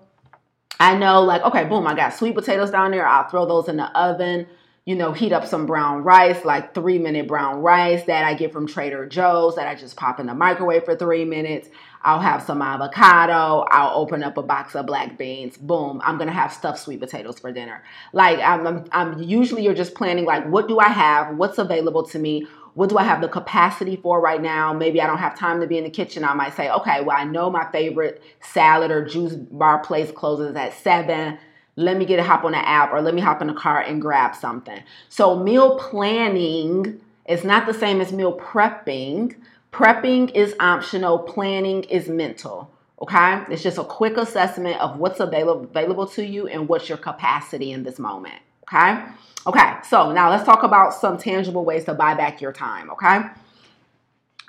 I 0.79 0.95
know, 0.95 1.23
like, 1.23 1.41
okay, 1.41 1.63
boom, 1.63 1.87
I 1.87 1.95
got 1.95 2.13
sweet 2.13 2.35
potatoes 2.35 2.69
down 2.69 2.91
there. 2.91 3.07
I'll 3.07 3.27
throw 3.27 3.47
those 3.47 3.69
in 3.69 3.77
the 3.77 3.89
oven 3.99 4.45
you 4.89 4.96
know, 4.96 5.12
heat 5.12 5.31
up 5.31 5.46
some 5.46 5.67
brown 5.67 6.03
rice, 6.03 6.43
like 6.43 6.74
three 6.74 6.98
minute 6.98 7.27
brown 7.27 7.62
rice 7.62 8.03
that 8.05 8.25
I 8.25 8.34
get 8.34 8.51
from 8.51 8.65
Trader 8.65 9.05
Joe's 9.05 9.55
that 9.55 9.67
I 9.67 9.75
just 9.75 9.96
pop 9.96 10.19
in 10.19 10.25
the 10.25 10.34
microwave 10.34 10.84
for 10.84 10.96
three 10.96 11.25
minutes. 11.25 11.69
I'll 12.01 12.19
have 12.19 12.41
some 12.41 12.60
avocado. 12.60 13.67
I'll 13.69 13.96
open 13.96 14.24
up 14.24 14.38
a 14.38 14.41
box 14.41 14.75
of 14.75 14.88
black 14.88 15.15
beans. 15.15 15.58
Boom. 15.58 16.01
I'm 16.03 16.17
gonna 16.17 16.31
have 16.31 16.51
stuffed 16.51 16.79
sweet 16.79 17.01
potatoes 17.01 17.38
for 17.38 17.51
dinner. 17.51 17.84
Like 18.13 18.39
I'm, 18.39 18.65
I'm, 18.65 18.86
I'm 18.91 19.22
usually 19.22 19.63
you're 19.63 19.75
just 19.75 19.93
planning 19.93 20.25
like 20.25 20.48
what 20.48 20.67
do 20.67 20.79
I 20.79 20.89
have? 20.89 21.38
What's 21.38 21.60
available 21.60 22.01
to 22.08 22.17
me? 22.17 22.48
What 22.74 22.89
do 22.89 22.98
I 22.98 23.03
have 23.03 23.22
the 23.22 23.29
capacity 23.29 23.96
for 23.96 24.19
right 24.19 24.41
now? 24.41 24.74
Maybe 24.74 25.00
I 25.00 25.05
don't 25.05 25.19
have 25.19 25.38
time 25.38 25.62
to 25.62 25.67
be 25.67 25.77
in 25.77 25.84
the 25.84 25.91
kitchen. 25.91 26.24
I 26.24 26.34
might 26.34 26.55
say, 26.55 26.67
okay, 26.67 27.01
well 27.01 27.15
I 27.15 27.25
know 27.25 27.51
my 27.51 27.72
favorite 27.72 28.24
salad 28.39 28.89
or 28.89 29.05
juice 29.05 29.36
bar 29.36 29.84
place 29.84 30.10
closes 30.10 30.55
at 30.55 30.74
seven 30.74 31.38
let 31.79 31.98
me 31.98 32.05
get 32.05 32.19
a 32.19 32.24
hop 32.24 32.43
on 32.43 32.51
the 32.51 32.57
app 32.57 32.91
or 32.91 33.01
let 33.01 33.13
me 33.13 33.21
hop 33.21 33.41
in 33.41 33.48
the 33.48 33.53
car 33.53 33.79
and 33.81 34.01
grab 34.01 34.36
something. 34.36 34.83
So 35.07 35.39
meal 35.39 35.79
planning 35.79 37.00
is 37.25 37.45
not 37.45 37.65
the 37.65 37.74
same 37.74 38.01
as 38.01 38.12
meal 38.12 38.38
prepping. 38.38 39.36
Prepping 39.71 40.36
is 40.36 40.53
optional, 40.59 41.19
planning 41.19 41.83
is 41.83 42.09
mental. 42.09 42.69
Okay? 43.01 43.43
It's 43.50 43.63
just 43.63 43.77
a 43.77 43.86
quick 43.86 44.17
assessment 44.17 44.79
of 44.81 44.98
what's 44.98 45.21
available 45.21 45.63
available 45.63 46.05
to 46.07 46.25
you 46.25 46.48
and 46.48 46.67
what's 46.67 46.89
your 46.89 46.98
capacity 46.98 47.71
in 47.71 47.83
this 47.83 47.98
moment. 47.98 48.41
Okay? 48.67 49.01
Okay, 49.48 49.74
so 49.88 50.12
now 50.12 50.29
let's 50.29 50.43
talk 50.43 50.63
about 50.63 50.93
some 50.93 51.17
tangible 51.17 51.63
ways 51.63 51.86
to 51.86 51.93
buy 51.93 52.13
back 52.13 52.41
your 52.41 52.51
time. 52.51 52.89
Okay? 52.91 53.21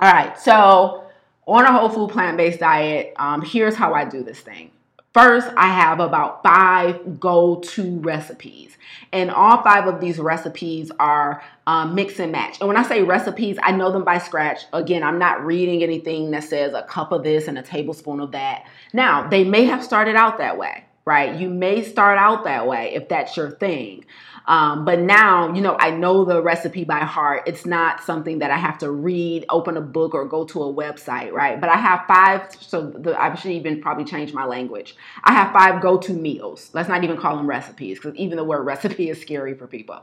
All 0.01 0.13
right, 0.13 0.37
so 0.37 1.05
on 1.47 1.65
a 1.65 1.73
whole 1.73 1.89
food 1.89 2.11
plant 2.11 2.37
based 2.37 2.59
diet, 2.59 3.13
um, 3.17 3.41
here's 3.41 3.77
how 3.77 3.95
I 3.95 4.05
do 4.05 4.25
this 4.25 4.41
thing. 4.41 4.73
First, 5.13 5.49
I 5.57 5.67
have 5.67 5.99
about 5.99 6.41
five 6.45 7.19
go 7.19 7.57
to 7.57 7.99
recipes. 7.99 8.77
And 9.13 9.33
all 9.33 9.61
five 9.63 9.89
of 9.89 10.01
these 10.01 10.21
recipes 10.21 10.93
are 11.01 11.43
um, 11.67 11.97
mix 11.97 12.21
and 12.21 12.31
match. 12.31 12.59
And 12.61 12.69
when 12.69 12.77
I 12.77 12.85
say 12.85 13.03
recipes, 13.03 13.59
I 13.61 13.73
know 13.73 13.91
them 13.91 14.05
by 14.05 14.19
scratch. 14.19 14.61
Again, 14.73 15.03
I'm 15.03 15.19
not 15.19 15.45
reading 15.45 15.83
anything 15.83 16.31
that 16.31 16.45
says 16.45 16.75
a 16.75 16.85
cup 16.85 17.11
of 17.11 17.25
this 17.25 17.49
and 17.49 17.59
a 17.59 17.63
tablespoon 17.63 18.21
of 18.21 18.31
that. 18.33 18.67
Now, 18.93 19.29
they 19.29 19.43
may 19.43 19.65
have 19.65 19.83
started 19.83 20.15
out 20.15 20.39
that 20.39 20.57
way, 20.57 20.85
right? 21.05 21.37
You 21.37 21.51
may 21.51 21.83
start 21.83 22.17
out 22.17 22.45
that 22.45 22.69
way 22.69 22.95
if 22.95 23.09
that's 23.09 23.37
your 23.37 23.51
thing. 23.51 24.05
Um, 24.47 24.85
but 24.85 24.99
now, 25.01 25.53
you 25.55 25.61
know, 25.61 25.77
I 25.79 25.91
know 25.91 26.25
the 26.25 26.43
recipe 26.43 26.85
by 26.85 27.01
heart. 27.01 27.43
It's 27.47 27.67
not 27.67 28.03
something 28.03 28.41
that 28.41 28.51
I 28.51 28.57
have 28.57 28.79
to 28.79 28.91
read, 28.91 29.45
open 29.49 29.77
a 29.77 29.81
book, 29.81 30.15
or 30.15 30.25
go 30.27 30.45
to 30.47 30.63
a 30.63 30.73
website, 30.73 31.33
right? 31.33 31.61
But 31.61 31.71
I 31.71 31.77
have 31.77 32.05
five, 32.07 32.55
so 32.61 32.91
the, 32.91 33.21
I 33.21 33.35
should 33.35 33.53
even 33.53 33.81
probably 33.81 34.05
change 34.05 34.33
my 34.33 34.45
language. 34.45 34.97
I 35.25 35.33
have 35.33 35.53
five 35.53 35.81
go 35.81 35.99
to 35.99 36.13
meals. 36.13 36.71
Let's 36.73 36.89
not 36.89 37.05
even 37.05 37.17
call 37.17 37.37
them 37.37 37.47
recipes 37.47 37.99
because 37.99 38.15
even 38.17 38.37
the 38.37 38.45
word 38.45 38.63
recipe 38.63 39.11
is 39.11 39.21
scary 39.21 39.55
for 39.55 39.67
people. 39.67 40.01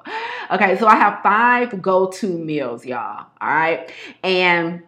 Okay, 0.51 0.77
so 0.77 0.87
I 0.87 0.95
have 0.95 1.21
five 1.21 1.81
go 1.81 2.07
to 2.11 2.27
meals, 2.27 2.85
y'all. 2.85 3.27
All 3.41 3.49
right. 3.49 3.91
And 4.23 4.83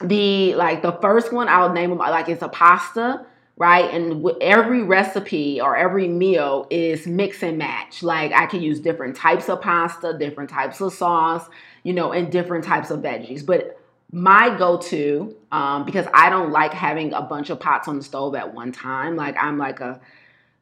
the 0.00 0.54
like 0.56 0.82
the 0.82 0.92
first 1.00 1.32
one 1.32 1.48
I'll 1.48 1.72
name 1.72 1.88
them 1.90 1.98
like 1.98 2.28
it's 2.28 2.42
a 2.42 2.48
pasta 2.48 3.24
right? 3.56 3.92
And 3.92 4.26
every 4.40 4.82
recipe 4.82 5.60
or 5.60 5.76
every 5.76 6.08
meal 6.08 6.66
is 6.70 7.06
mix 7.06 7.42
and 7.42 7.56
match. 7.56 8.02
Like 8.02 8.32
I 8.32 8.46
can 8.46 8.60
use 8.62 8.80
different 8.80 9.16
types 9.16 9.48
of 9.48 9.62
pasta, 9.62 10.16
different 10.18 10.50
types 10.50 10.80
of 10.80 10.92
sauce, 10.92 11.48
you 11.82 11.92
know, 11.92 12.12
and 12.12 12.30
different 12.30 12.64
types 12.64 12.90
of 12.90 13.00
veggies. 13.00 13.44
But 13.44 13.80
my 14.12 14.56
go-to, 14.56 15.36
um, 15.52 15.84
because 15.84 16.06
I 16.12 16.30
don't 16.30 16.52
like 16.52 16.72
having 16.72 17.12
a 17.12 17.22
bunch 17.22 17.50
of 17.50 17.58
pots 17.58 17.88
on 17.88 17.96
the 17.96 18.04
stove 18.04 18.34
at 18.34 18.54
one 18.54 18.72
time. 18.72 19.16
Like 19.16 19.36
I'm 19.42 19.58
like 19.58 19.80
a 19.80 20.00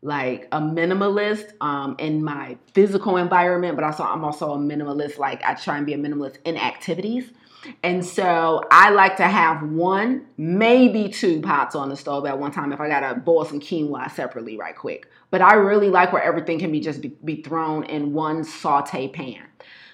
like 0.03 0.47
a 0.53 0.61
minimalist 0.61 1.53
um, 1.63 1.97
in 1.99 2.23
my 2.23 2.59
physical 2.75 3.17
environment, 3.17 3.75
but 3.75 3.85
also 3.85 4.05
I'm 4.05 4.23
also 4.23 4.53
a 4.53 4.59
minimalist. 4.59 5.19
Like 5.19 5.43
I 5.43 5.55
try 5.55 5.79
and 5.79 5.87
be 5.87 5.95
a 5.95 5.99
minimalist 5.99 6.37
in 6.45 6.57
activities. 6.57 7.31
And 7.83 8.05
so 8.05 8.63
I 8.71 8.91
like 8.91 9.17
to 9.17 9.25
have 9.25 9.63
one, 9.63 10.27
maybe 10.37 11.09
two 11.09 11.41
pots 11.41 11.75
on 11.75 11.89
the 11.89 11.97
stove 11.97 12.27
at 12.27 12.39
one 12.39 12.53
time 12.53 12.73
if 12.73 12.81
I 12.81 12.89
gotta 12.89 13.15
boil 13.15 13.45
some 13.45 13.61
quinoa 13.61 14.11
separately 14.11 14.57
right 14.57 14.77
quick. 14.77 15.09
But 15.31 15.43
I 15.43 15.55
really 15.55 15.91
like 15.91 16.13
where 16.13 16.23
everything 16.23 16.59
can 16.59 16.71
be 16.71 16.81
just 16.81 17.01
be, 17.01 17.17
be 17.25 17.43
thrown 17.43 17.85
in 17.85 18.13
one 18.13 18.45
saute 18.45 19.09
pan. 19.09 19.45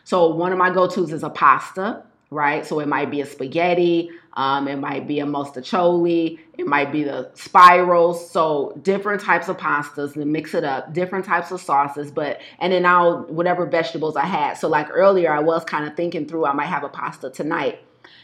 So 0.04 0.28
one 0.28 0.52
of 0.52 0.58
my 0.58 0.70
go-tos 0.70 1.12
is 1.12 1.22
a 1.22 1.30
pasta 1.30 2.04
right? 2.30 2.64
So 2.64 2.78
it 2.80 2.87
might 2.87 3.10
be 3.10 3.20
a 3.20 3.26
spaghetti, 3.26 4.10
um, 4.34 4.68
it 4.68 4.76
might 4.76 5.08
be 5.08 5.18
a 5.20 5.26
mostaccioli, 5.26 6.38
it 6.56 6.66
might 6.66 6.92
be 6.92 7.02
the 7.02 7.30
spirals. 7.34 8.30
So 8.30 8.78
different 8.82 9.20
types 9.20 9.49
of 9.49 9.56
pastas 9.56 10.14
and 10.14 10.32
mix 10.32 10.54
it 10.54 10.62
up, 10.62 10.92
different 10.92 11.25
types 11.25 11.50
of 11.50 11.60
sauces, 11.60 12.10
but 12.10 12.40
and 12.60 12.72
then 12.72 12.87
I'll 12.87 13.22
whatever 13.25 13.66
vegetables 13.66 14.16
I 14.16 14.26
had. 14.26 14.54
So 14.54 14.68
like 14.68 14.88
earlier, 14.90 15.32
I 15.32 15.40
was 15.40 15.64
kind 15.64 15.87
of 15.87 15.96
thinking 15.96 16.26
through 16.26 16.46
I 16.46 16.52
might 16.52 16.66
have 16.66 16.84
a 16.84 16.88
pasta 16.88 17.30
tonight. 17.30 17.80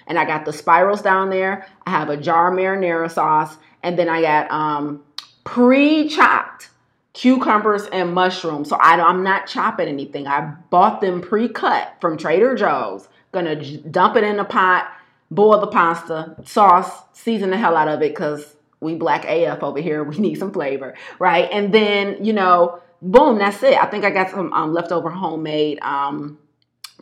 And 0.06 0.18
I 0.18 0.24
got 0.24 0.44
the 0.44 0.52
spirals 0.52 1.02
down 1.02 1.30
there. 1.30 1.66
I 1.84 1.90
have 1.90 2.08
a 2.10 2.16
jar 2.16 2.52
marinara 2.52 3.10
sauce, 3.10 3.56
and 3.82 3.98
then 3.98 4.08
I 4.08 4.22
got 4.22 4.50
um, 4.52 5.02
pre-chopped 5.44 6.70
cucumbers 7.16 7.86
and 7.86 8.12
mushrooms. 8.12 8.68
So 8.68 8.76
I, 8.76 9.00
I'm 9.00 9.22
not 9.22 9.46
chopping 9.46 9.88
anything. 9.88 10.26
I 10.26 10.54
bought 10.70 11.00
them 11.00 11.22
pre-cut 11.22 11.96
from 12.00 12.16
Trader 12.16 12.54
Joe's 12.54 13.08
Gonna 13.36 13.76
dump 13.78 14.16
it 14.16 14.24
in 14.24 14.38
a 14.38 14.46
pot, 14.46 14.90
boil 15.30 15.60
the 15.60 15.66
pasta, 15.66 16.36
sauce, 16.46 17.02
season 17.12 17.50
the 17.50 17.58
hell 17.58 17.76
out 17.76 17.86
of 17.86 18.00
it 18.00 18.14
because 18.14 18.56
we 18.80 18.94
black 18.94 19.26
AF 19.26 19.62
over 19.62 19.78
here. 19.78 20.02
We 20.08 20.16
need 20.16 20.38
some 20.38 20.52
flavor, 20.52 20.94
right? 21.18 21.46
And 21.52 21.74
then, 21.74 22.24
you 22.24 22.32
know, 22.32 22.80
boom, 23.02 23.38
that's 23.38 23.62
it. 23.62 23.76
I 23.76 23.86
think 23.86 24.06
I 24.06 24.10
got 24.10 24.30
some 24.30 24.54
um, 24.54 24.72
leftover 24.72 25.10
homemade 25.10 25.80
um, 25.82 26.38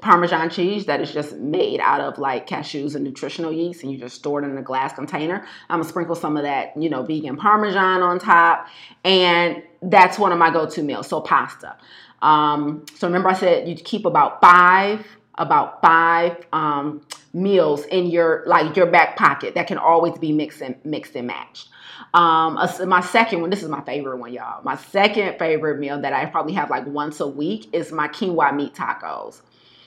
Parmesan 0.01 0.51
cheese 0.51 0.87
that 0.87 1.01
is 1.01 1.13
just 1.13 1.37
made 1.37 1.79
out 1.79 2.01
of 2.01 2.19
like 2.19 2.49
cashews 2.49 2.97
and 2.97 3.05
nutritional 3.05 3.53
yeast, 3.53 3.85
and 3.85 3.93
you 3.93 3.99
just 3.99 4.17
store 4.17 4.43
it 4.43 4.45
in 4.45 4.59
a 4.59 4.63
glass 4.63 4.93
container. 4.93 5.47
I'm 5.69 5.79
gonna 5.79 5.89
sprinkle 5.89 6.17
some 6.17 6.37
of 6.37 6.43
that, 6.43 6.77
you 6.77 6.91
know, 6.91 7.05
vegan 7.05 7.37
Parmesan 7.37 8.03
on 8.03 8.19
top, 8.19 8.67
and 9.05 9.63
that's 9.91 10.19
one 10.19 10.33
of 10.33 10.39
my 10.39 10.51
go-to 10.51 10.83
meals. 10.83 11.09
So 11.09 11.21
pasta. 11.21 11.77
Um, 12.23 12.85
so 12.97 13.07
remember, 13.07 13.29
I 13.29 13.35
said 13.35 13.69
you 13.69 13.75
keep 13.77 14.05
about 14.05 14.41
five 14.41 15.07
about 15.37 15.83
five 15.83 16.37
um, 16.53 17.05
meals 17.33 17.85
in 17.87 18.07
your 18.07 18.45
like 18.47 18.77
your 18.77 18.87
back 18.87 19.17
pocket 19.17 19.55
that 19.55 19.67
can 19.67 19.79
always 19.79 20.17
be 20.19 20.33
mixed 20.33 20.61
and 20.61 20.77
mixed 20.85 21.15
and 21.17 21.27
matched. 21.27 21.69
Um, 22.13 22.59
my 22.87 23.01
second 23.01 23.41
one, 23.41 23.51
this 23.51 23.63
is 23.63 23.69
my 23.69 23.81
favorite 23.83 24.19
one, 24.19 24.33
y'all. 24.33 24.63
My 24.63 24.77
second 24.77 25.39
favorite 25.39 25.81
meal 25.81 26.01
that 26.01 26.13
I 26.13 26.27
probably 26.27 26.53
have 26.55 26.71
like 26.71 26.87
once 26.87 27.21
a 27.21 27.27
week 27.27 27.69
is 27.73 27.91
my 27.91 28.09
quinoa 28.09 28.55
meat 28.55 28.75
tacos. 28.75 29.41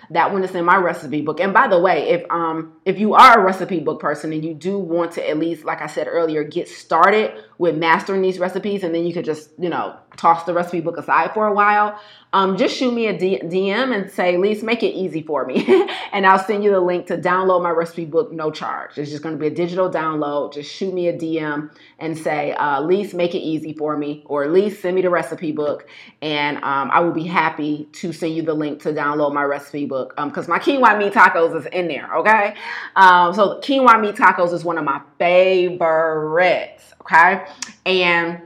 That 0.09 0.31
one 0.31 0.43
is 0.43 0.55
in 0.55 0.63
my 0.63 0.77
recipe 0.77 1.21
book. 1.21 1.39
And 1.39 1.53
by 1.53 1.67
the 1.67 1.79
way, 1.79 2.09
if 2.09 2.29
um 2.29 2.73
if 2.85 2.99
you 2.99 3.13
are 3.13 3.39
a 3.39 3.43
recipe 3.43 3.79
book 3.79 3.99
person 3.99 4.33
and 4.33 4.43
you 4.43 4.53
do 4.53 4.77
want 4.77 5.13
to 5.13 5.29
at 5.29 5.37
least, 5.37 5.65
like 5.65 5.81
I 5.81 5.87
said 5.87 6.07
earlier, 6.07 6.43
get 6.43 6.67
started 6.67 7.43
with 7.57 7.75
mastering 7.75 8.21
these 8.21 8.39
recipes, 8.39 8.83
and 8.83 8.93
then 8.93 9.05
you 9.05 9.13
could 9.13 9.25
just 9.25 9.49
you 9.57 9.69
know 9.69 9.97
toss 10.17 10.43
the 10.43 10.53
recipe 10.53 10.81
book 10.81 10.97
aside 10.97 11.33
for 11.33 11.47
a 11.47 11.53
while, 11.53 11.99
um, 12.33 12.57
just 12.57 12.75
shoot 12.75 12.93
me 12.93 13.07
a 13.07 13.17
D- 13.17 13.39
DM 13.43 13.95
and 13.95 14.11
say, 14.11 14.37
Lise, 14.37 14.61
make 14.61 14.83
it 14.83 14.93
easy 14.93 15.21
for 15.21 15.45
me. 15.45 15.65
and 16.11 16.25
I'll 16.25 16.43
send 16.43 16.63
you 16.63 16.71
the 16.71 16.79
link 16.79 17.07
to 17.07 17.17
download 17.17 17.63
my 17.63 17.69
recipe 17.69 18.05
book, 18.05 18.33
no 18.33 18.51
charge. 18.51 18.97
It's 18.97 19.09
just 19.09 19.23
going 19.23 19.35
to 19.35 19.39
be 19.39 19.47
a 19.47 19.51
digital 19.51 19.89
download. 19.89 20.53
Just 20.53 20.69
shoot 20.71 20.93
me 20.93 21.07
a 21.07 21.17
DM 21.17 21.71
and 21.99 22.17
say, 22.17 22.51
uh, 22.53 22.81
Lise, 22.81 23.13
make 23.13 23.33
it 23.33 23.39
easy 23.39 23.73
for 23.73 23.95
me, 23.97 24.23
or 24.25 24.47
Lise, 24.47 24.77
send 24.77 24.95
me 24.95 25.01
the 25.01 25.09
recipe 25.09 25.53
book. 25.53 25.87
And 26.21 26.57
um, 26.57 26.91
I 26.91 26.99
will 26.99 27.13
be 27.13 27.23
happy 27.23 27.87
to 27.93 28.11
send 28.11 28.35
you 28.35 28.41
the 28.41 28.53
link 28.53 28.81
to 28.81 28.89
download 28.89 29.33
my 29.33 29.43
recipe 29.43 29.85
book 29.85 30.13
because 30.17 30.47
um, 30.47 30.51
my 30.51 30.59
quinoa 30.59 30.99
meat 30.99 31.13
tacos 31.13 31.55
is 31.57 31.65
in 31.67 31.87
there, 31.87 32.13
okay? 32.17 32.55
Um, 32.97 33.33
so, 33.33 33.61
quinoa 33.61 34.01
meat 34.01 34.15
tacos 34.15 34.53
is 34.53 34.65
one 34.65 34.77
of 34.77 34.83
my 34.83 35.01
favorites, 35.17 36.93
okay? 37.11 37.45
And 37.85 38.41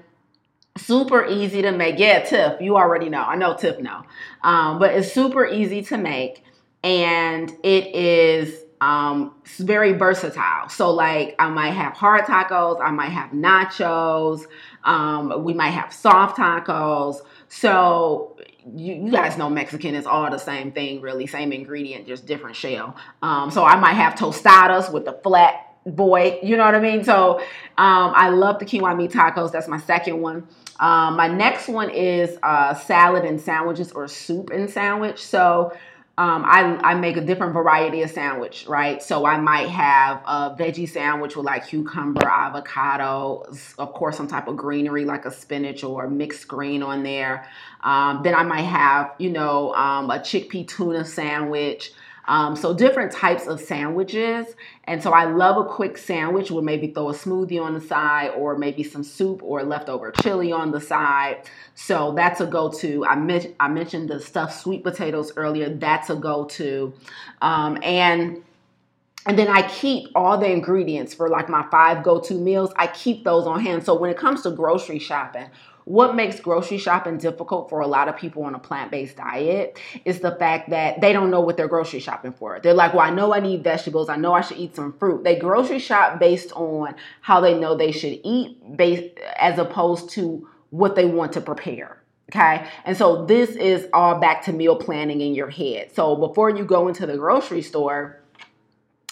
super 0.77 1.25
easy 1.25 1.61
to 1.61 1.71
make. 1.71 1.99
Yeah, 1.99 2.23
Tiff, 2.23 2.61
you 2.61 2.77
already 2.77 3.09
know. 3.09 3.21
I 3.21 3.35
know 3.35 3.55
Tiff 3.55 3.79
know. 3.79 4.03
Um, 4.43 4.79
but 4.79 4.93
it's 4.93 5.11
super 5.11 5.45
easy 5.45 5.81
to 5.83 5.97
make 5.97 6.43
and 6.83 7.51
it 7.63 7.95
is 7.95 8.63
um, 8.81 9.35
very 9.59 9.93
versatile. 9.93 10.69
So 10.69 10.91
like 10.91 11.35
I 11.37 11.49
might 11.49 11.71
have 11.71 11.93
hard 11.93 12.25
tacos, 12.25 12.81
I 12.81 12.89
might 12.91 13.09
have 13.09 13.31
nachos, 13.31 14.45
um, 14.83 15.43
we 15.43 15.53
might 15.53 15.69
have 15.69 15.93
soft 15.93 16.37
tacos. 16.37 17.17
So 17.47 18.37
you, 18.75 18.95
you, 18.95 19.11
guys 19.11 19.37
know 19.37 19.49
Mexican 19.49 19.93
is 19.93 20.07
all 20.07 20.31
the 20.31 20.39
same 20.39 20.71
thing, 20.71 21.01
really, 21.01 21.27
same 21.27 21.51
ingredient, 21.51 22.07
just 22.07 22.25
different 22.25 22.55
shell. 22.55 22.95
Um, 23.21 23.51
so 23.51 23.63
I 23.63 23.75
might 23.75 23.93
have 23.93 24.15
tostadas 24.15 24.91
with 24.91 25.05
the 25.05 25.13
flat 25.13 25.70
boy, 25.85 26.39
you 26.43 26.57
know 26.57 26.65
what 26.65 26.75
I 26.75 26.79
mean? 26.79 27.03
So 27.03 27.39
um, 27.77 28.13
I 28.15 28.29
love 28.29 28.59
the 28.59 28.65
quinoa 28.65 28.95
meat 28.95 29.11
tacos. 29.11 29.51
That's 29.51 29.67
my 29.67 29.79
second 29.79 30.21
one. 30.21 30.47
Um, 30.79 31.15
my 31.15 31.27
next 31.27 31.67
one 31.67 31.89
is 31.89 32.37
uh, 32.43 32.73
salad 32.73 33.23
and 33.25 33.39
sandwiches 33.39 33.91
or 33.91 34.07
soup 34.07 34.49
and 34.49 34.69
sandwich. 34.69 35.23
So 35.23 35.73
um, 36.17 36.43
I, 36.45 36.77
I 36.83 36.93
make 36.95 37.17
a 37.17 37.21
different 37.21 37.53
variety 37.53 38.01
of 38.03 38.11
sandwich, 38.11 38.65
right? 38.67 39.01
So 39.01 39.25
I 39.25 39.39
might 39.39 39.69
have 39.69 40.17
a 40.25 40.55
veggie 40.55 40.87
sandwich 40.87 41.35
with 41.35 41.45
like 41.45 41.67
cucumber, 41.67 42.27
avocado, 42.27 43.45
of 43.79 43.93
course, 43.93 44.17
some 44.17 44.27
type 44.27 44.47
of 44.47 44.57
greenery 44.57 45.05
like 45.05 45.25
a 45.25 45.31
spinach 45.31 45.83
or 45.83 46.07
mixed 46.09 46.47
green 46.47 46.83
on 46.83 47.03
there. 47.03 47.47
Um, 47.81 48.21
then 48.23 48.35
I 48.35 48.43
might 48.43 48.63
have, 48.63 49.13
you 49.19 49.29
know, 49.29 49.73
um, 49.73 50.11
a 50.11 50.19
chickpea 50.19 50.67
tuna 50.67 51.05
sandwich. 51.05 51.91
Um, 52.31 52.55
so 52.55 52.73
different 52.73 53.11
types 53.11 53.45
of 53.45 53.59
sandwiches. 53.59 54.55
And 54.85 55.03
so 55.03 55.11
I 55.11 55.25
love 55.25 55.57
a 55.57 55.67
quick 55.67 55.97
sandwich 55.97 56.49
where 56.49 56.63
maybe 56.63 56.87
throw 56.87 57.09
a 57.09 57.13
smoothie 57.13 57.61
on 57.61 57.73
the 57.73 57.81
side 57.81 58.29
or 58.37 58.57
maybe 58.57 58.83
some 58.83 59.03
soup 59.03 59.43
or 59.43 59.63
leftover 59.63 60.11
chili 60.11 60.49
on 60.53 60.71
the 60.71 60.79
side. 60.79 61.49
So 61.75 62.13
that's 62.15 62.39
a 62.39 62.45
go-to. 62.45 63.03
I, 63.03 63.53
I 63.59 63.67
mentioned 63.67 64.09
the 64.09 64.21
stuffed 64.21 64.57
sweet 64.57 64.81
potatoes 64.81 65.33
earlier. 65.35 65.67
That's 65.75 66.09
a 66.09 66.15
go-to. 66.15 66.93
Um, 67.41 67.77
and 67.83 68.41
and 69.25 69.37
then 69.37 69.49
I 69.49 69.67
keep 69.67 70.09
all 70.15 70.37
the 70.37 70.49
ingredients 70.49 71.13
for 71.13 71.27
like 71.27 71.49
my 71.49 71.67
five 71.69 72.01
go-to 72.01 72.35
meals. 72.35 72.71
I 72.77 72.87
keep 72.87 73.25
those 73.25 73.45
on 73.45 73.59
hand. 73.59 73.83
So 73.83 73.93
when 73.93 74.09
it 74.09 74.17
comes 74.17 74.41
to 74.43 74.51
grocery 74.51 74.99
shopping 74.99 75.47
what 75.85 76.15
makes 76.15 76.39
grocery 76.39 76.77
shopping 76.77 77.17
difficult 77.17 77.69
for 77.69 77.81
a 77.81 77.87
lot 77.87 78.07
of 78.07 78.17
people 78.17 78.43
on 78.43 78.55
a 78.55 78.59
plant 78.59 78.91
based 78.91 79.17
diet 79.17 79.79
is 80.05 80.19
the 80.19 80.35
fact 80.35 80.69
that 80.69 81.01
they 81.01 81.13
don't 81.13 81.31
know 81.31 81.41
what 81.41 81.57
they're 81.57 81.67
grocery 81.67 81.99
shopping 81.99 82.33
for. 82.33 82.59
They're 82.61 82.73
like, 82.73 82.93
well, 82.93 83.05
I 83.05 83.09
know 83.09 83.33
I 83.33 83.39
need 83.39 83.63
vegetables. 83.63 84.09
I 84.09 84.15
know 84.15 84.33
I 84.33 84.41
should 84.41 84.57
eat 84.57 84.75
some 84.75 84.93
fruit. 84.93 85.23
They 85.23 85.37
grocery 85.37 85.79
shop 85.79 86.19
based 86.19 86.51
on 86.53 86.95
how 87.21 87.41
they 87.41 87.57
know 87.57 87.75
they 87.75 87.91
should 87.91 88.19
eat, 88.23 88.77
based 88.77 89.17
as 89.37 89.57
opposed 89.57 90.09
to 90.11 90.47
what 90.69 90.95
they 90.95 91.05
want 91.05 91.33
to 91.33 91.41
prepare. 91.41 92.01
Okay. 92.33 92.65
And 92.85 92.95
so 92.95 93.25
this 93.25 93.51
is 93.51 93.87
all 93.91 94.19
back 94.19 94.45
to 94.45 94.53
meal 94.53 94.77
planning 94.77 95.19
in 95.19 95.35
your 95.35 95.49
head. 95.49 95.93
So 95.93 96.15
before 96.15 96.49
you 96.49 96.63
go 96.63 96.87
into 96.87 97.05
the 97.05 97.17
grocery 97.17 97.61
store, 97.61 98.20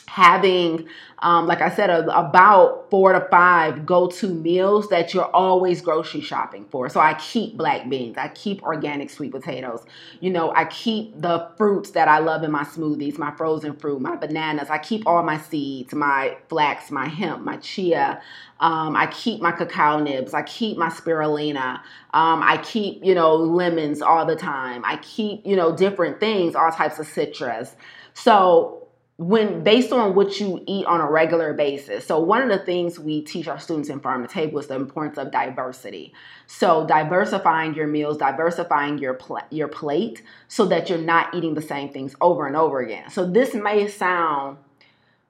having, 0.10 0.88
um, 1.20 1.46
like 1.46 1.62
I 1.62 1.70
said, 1.70 1.92
a, 1.92 2.00
about 2.18 2.90
four 2.90 3.14
to 3.14 3.22
five 3.30 3.86
go 3.86 4.08
to 4.08 4.28
meals 4.28 4.90
that 4.90 5.14
you're 5.14 5.30
always 5.36 5.82
grocery 5.82 6.22
shopping 6.22 6.66
for. 6.72 6.90
So 6.90 7.00
I 7.00 7.14
keep 7.14 7.56
black 7.56 7.88
beans, 7.88 8.18
I 8.18 8.30
keep 8.30 8.64
organic 8.64 9.12
sweet 9.12 9.32
potatoes, 9.32 9.86
you 10.20 10.32
know, 10.32 10.52
I 10.56 10.66
keep 10.66 11.22
the 11.22 11.50
fruits 11.58 11.92
that 11.92 12.08
I 12.08 12.18
love 12.20 12.44
in 12.44 12.52
my 12.52 12.64
smoothies, 12.64 13.20
my 13.20 13.32
frozen 13.36 13.76
fruit, 13.76 14.02
my 14.02 14.16
bananas, 14.16 14.70
I 14.72 14.80
keep 14.80 15.06
all 15.06 15.22
my 15.22 15.38
seeds, 15.38 15.94
my 15.94 16.36
flax, 16.50 16.90
my 16.90 17.08
hemp, 17.08 17.44
my 17.44 17.58
chia. 17.58 18.20
Um, 18.60 18.96
I 18.96 19.08
keep 19.08 19.42
my 19.42 19.54
cacao 19.54 20.00
nibs. 20.00 20.34
I 20.34 20.42
keep 20.42 20.78
my 20.78 20.90
spirulina. 20.90 21.76
Um, 22.14 22.44
I 22.44 22.60
keep, 22.62 23.06
you 23.06 23.16
know, 23.16 23.36
lemons 23.36 24.02
all 24.02 24.26
the 24.26 24.36
time. 24.36 24.84
I 24.84 24.98
keep, 24.98 25.46
you 25.46 25.56
know, 25.56 25.74
different 25.74 26.20
things, 26.20 26.56
all 26.56 26.70
types 26.70 27.00
of 27.00 27.08
citrus. 27.08 27.76
So 28.14 28.89
when 29.20 29.66
based 29.66 29.92
on 29.92 30.16
what 30.16 30.40
you 30.40 30.64
eat 30.66 30.86
on 30.86 31.02
a 31.02 31.12
regular 31.12 31.52
basis. 31.52 32.08
So 32.08 32.22
one 32.22 32.42
of 32.42 32.48
the 32.48 32.66
things 32.66 32.98
we 32.98 33.22
teach 33.22 33.50
our 33.50 33.60
students 33.60 33.90
in 33.90 34.00
Pharm 34.00 34.26
to 34.26 34.34
Table 34.34 34.60
is 34.60 34.68
the 34.68 34.76
importance 34.76 35.18
of 35.18 35.30
diversity. 35.30 36.14
So 36.48 36.88
diversifying 36.88 37.74
your 37.74 37.88
meals, 37.88 38.16
diversifying 38.18 38.98
your 38.98 39.16
pl- 39.16 39.42
your 39.50 39.68
plate 39.68 40.24
so 40.48 40.66
that 40.68 40.90
you're 40.90 41.00
not 41.00 41.36
eating 41.36 41.54
the 41.54 41.62
same 41.62 41.92
things 41.92 42.16
over 42.22 42.48
and 42.48 42.56
over 42.56 42.80
again. 42.80 43.10
So 43.10 43.30
this 43.30 43.54
may 43.54 43.90
sound 43.90 44.58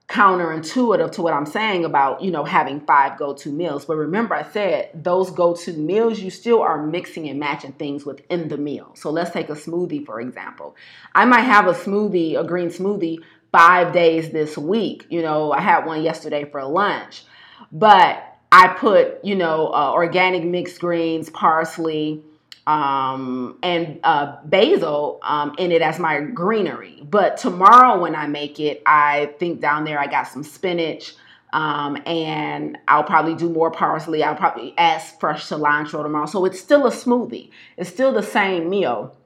counterintuitive 0.06 1.10
to 1.12 1.22
what 1.22 1.32
I'm 1.32 1.46
saying 1.46 1.84
about, 1.84 2.20
you 2.22 2.30
know, 2.30 2.44
having 2.44 2.80
five 2.80 3.16
go-to 3.18 3.50
meals. 3.50 3.84
But 3.84 3.96
remember 3.96 4.36
I 4.36 4.44
said 4.44 4.90
those 4.94 5.32
go-to 5.32 5.72
meals 5.72 6.20
you 6.20 6.30
still 6.30 6.62
are 6.62 6.80
mixing 6.80 7.28
and 7.28 7.40
matching 7.40 7.72
things 7.72 8.06
within 8.06 8.48
the 8.48 8.56
meal. 8.56 8.92
So 8.94 9.10
let's 9.10 9.32
take 9.32 9.48
a 9.48 9.54
smoothie 9.54 10.06
for 10.06 10.20
example. 10.20 10.76
I 11.12 11.24
might 11.24 11.42
have 11.42 11.66
a 11.66 11.72
smoothie, 11.72 12.38
a 12.38 12.44
green 12.44 12.68
smoothie 12.68 13.18
five 13.52 13.92
days 13.92 14.30
this 14.30 14.56
week. 14.56 15.06
You 15.08 15.22
know, 15.22 15.52
I 15.52 15.60
had 15.60 15.86
one 15.86 16.02
yesterday 16.02 16.44
for 16.44 16.62
lunch, 16.64 17.24
but 17.72 18.24
I 18.52 18.68
put, 18.68 19.24
you 19.24 19.36
know, 19.36 19.68
uh, 19.68 19.92
organic 19.92 20.44
mixed 20.44 20.80
greens, 20.80 21.30
parsley, 21.30 22.22
um, 22.66 23.58
and 23.62 24.00
uh, 24.04 24.36
basil 24.44 25.18
um, 25.22 25.54
in 25.58 25.72
it 25.72 25.82
as 25.82 25.98
my 25.98 26.20
greenery. 26.20 27.02
But 27.08 27.36
tomorrow, 27.36 28.00
when 28.00 28.14
I 28.14 28.26
make 28.26 28.60
it, 28.60 28.82
I 28.86 29.34
think 29.38 29.60
down 29.60 29.84
there 29.84 29.98
I 29.98 30.06
got 30.06 30.28
some 30.28 30.42
spinach. 30.42 31.14
Um, 31.52 32.00
and 32.06 32.78
I'll 32.86 33.02
probably 33.02 33.34
do 33.34 33.48
more 33.48 33.72
parsley. 33.72 34.22
I'll 34.22 34.36
probably 34.36 34.72
add 34.78 35.02
fresh 35.18 35.48
cilantro 35.48 36.04
tomorrow. 36.04 36.26
So 36.26 36.44
it's 36.44 36.60
still 36.60 36.86
a 36.86 36.92
smoothie. 36.92 37.50
It's 37.76 37.90
still 37.90 38.12
the 38.12 38.22
same 38.22 38.70
meal. 38.70 39.16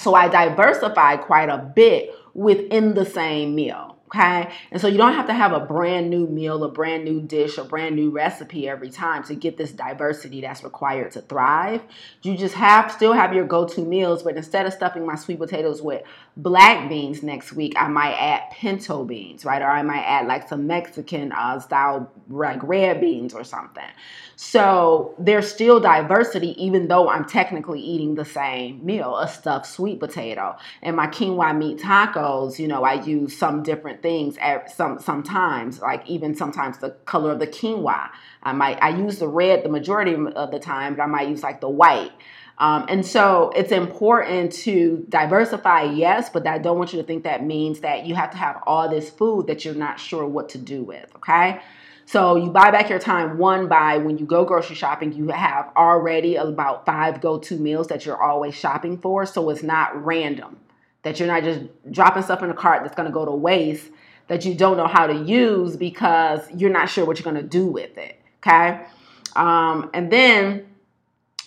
So 0.00 0.14
I 0.14 0.26
diversify 0.26 1.18
quite 1.18 1.48
a 1.48 1.58
bit 1.58 2.12
within 2.34 2.94
the 2.94 3.04
same 3.06 3.54
meal. 3.54 3.93
Okay. 4.14 4.48
And 4.70 4.80
so 4.80 4.86
you 4.86 4.96
don't 4.96 5.14
have 5.14 5.26
to 5.26 5.34
have 5.34 5.52
a 5.52 5.58
brand 5.58 6.08
new 6.08 6.28
meal, 6.28 6.62
a 6.62 6.70
brand 6.70 7.04
new 7.04 7.20
dish, 7.20 7.58
a 7.58 7.64
brand 7.64 7.96
new 7.96 8.10
recipe 8.10 8.68
every 8.68 8.88
time 8.88 9.24
to 9.24 9.34
get 9.34 9.56
this 9.56 9.72
diversity 9.72 10.40
that's 10.40 10.62
required 10.62 11.10
to 11.12 11.20
thrive. 11.22 11.82
You 12.22 12.36
just 12.36 12.54
have 12.54 12.92
still 12.92 13.12
have 13.12 13.34
your 13.34 13.44
go-to 13.44 13.80
meals, 13.80 14.22
but 14.22 14.36
instead 14.36 14.66
of 14.66 14.72
stuffing 14.72 15.04
my 15.04 15.16
sweet 15.16 15.40
potatoes 15.40 15.82
with 15.82 16.02
black 16.36 16.88
beans 16.88 17.24
next 17.24 17.54
week, 17.54 17.74
I 17.76 17.88
might 17.88 18.14
add 18.14 18.52
pinto 18.52 19.04
beans, 19.04 19.44
right? 19.44 19.60
Or 19.60 19.68
I 19.68 19.82
might 19.82 20.04
add 20.04 20.28
like 20.28 20.48
some 20.48 20.68
Mexican 20.68 21.32
uh, 21.32 21.58
style 21.58 22.08
like 22.28 22.62
red 22.62 23.00
beans 23.00 23.34
or 23.34 23.42
something. 23.42 23.82
So 24.36 25.14
there's 25.18 25.50
still 25.50 25.80
diversity, 25.80 26.54
even 26.62 26.88
though 26.88 27.08
I'm 27.08 27.24
technically 27.24 27.80
eating 27.80 28.14
the 28.14 28.24
same 28.24 28.84
meal, 28.84 29.16
a 29.16 29.28
stuffed 29.28 29.66
sweet 29.66 30.00
potato. 30.00 30.56
And 30.82 30.96
my 30.96 31.06
quinoa 31.06 31.56
meat 31.56 31.78
tacos, 31.78 32.58
you 32.58 32.68
know, 32.68 32.84
I 32.84 32.94
use 32.94 33.36
some 33.36 33.62
different 33.62 34.02
things 34.04 34.36
at 34.38 34.70
some 34.70 35.00
sometimes, 35.00 35.80
like 35.80 36.06
even 36.06 36.36
sometimes 36.36 36.78
the 36.78 36.90
color 37.06 37.32
of 37.32 37.40
the 37.40 37.48
quinoa. 37.48 38.10
I 38.44 38.52
might 38.52 38.78
I 38.80 38.90
use 38.90 39.18
the 39.18 39.26
red 39.26 39.64
the 39.64 39.68
majority 39.68 40.14
of 40.14 40.50
the 40.52 40.60
time, 40.60 40.94
but 40.94 41.02
I 41.02 41.06
might 41.06 41.28
use 41.28 41.42
like 41.42 41.60
the 41.60 41.68
white. 41.68 42.12
Um, 42.58 42.86
and 42.88 43.04
so 43.04 43.50
it's 43.56 43.72
important 43.72 44.52
to 44.64 45.04
diversify, 45.08 45.82
yes, 45.84 46.30
but 46.30 46.46
I 46.46 46.58
don't 46.58 46.78
want 46.78 46.92
you 46.92 47.00
to 47.00 47.06
think 47.06 47.24
that 47.24 47.44
means 47.44 47.80
that 47.80 48.06
you 48.06 48.14
have 48.14 48.30
to 48.30 48.36
have 48.36 48.62
all 48.66 48.88
this 48.88 49.10
food 49.10 49.48
that 49.48 49.64
you're 49.64 49.74
not 49.74 49.98
sure 49.98 50.24
what 50.24 50.50
to 50.50 50.58
do 50.58 50.84
with, 50.84 51.10
okay? 51.16 51.60
So 52.06 52.36
you 52.36 52.50
buy 52.50 52.70
back 52.70 52.90
your 52.90 52.98
time 53.00 53.38
one 53.38 53.66
by 53.66 53.98
when 53.98 54.18
you 54.18 54.26
go 54.26 54.44
grocery 54.44 54.76
shopping, 54.76 55.12
you 55.12 55.28
have 55.28 55.72
already 55.76 56.36
about 56.36 56.86
five 56.86 57.20
go 57.20 57.38
to 57.38 57.56
meals 57.56 57.88
that 57.88 58.04
you're 58.06 58.22
always 58.22 58.54
shopping 58.54 58.98
for. 58.98 59.26
So 59.26 59.50
it's 59.50 59.62
not 59.62 60.04
random, 60.04 60.58
that 61.04 61.18
you're 61.18 61.28
not 61.28 61.44
just 61.44 61.60
dropping 61.90 62.22
stuff 62.22 62.42
in 62.42 62.50
a 62.50 62.54
cart 62.54 62.82
that's 62.82 62.94
going 62.94 63.06
to 63.06 63.12
go 63.12 63.24
to 63.24 63.30
waste 63.30 63.90
that 64.26 64.44
you 64.44 64.54
don't 64.54 64.76
know 64.76 64.86
how 64.86 65.06
to 65.06 65.14
use 65.14 65.76
because 65.76 66.40
you're 66.50 66.70
not 66.70 66.88
sure 66.88 67.04
what 67.04 67.18
you're 67.18 67.30
going 67.30 67.42
to 67.42 67.48
do 67.48 67.66
with 67.66 67.96
it. 67.98 68.20
Okay. 68.38 68.80
Um, 69.36 69.90
and 69.94 70.10
then 70.10 70.66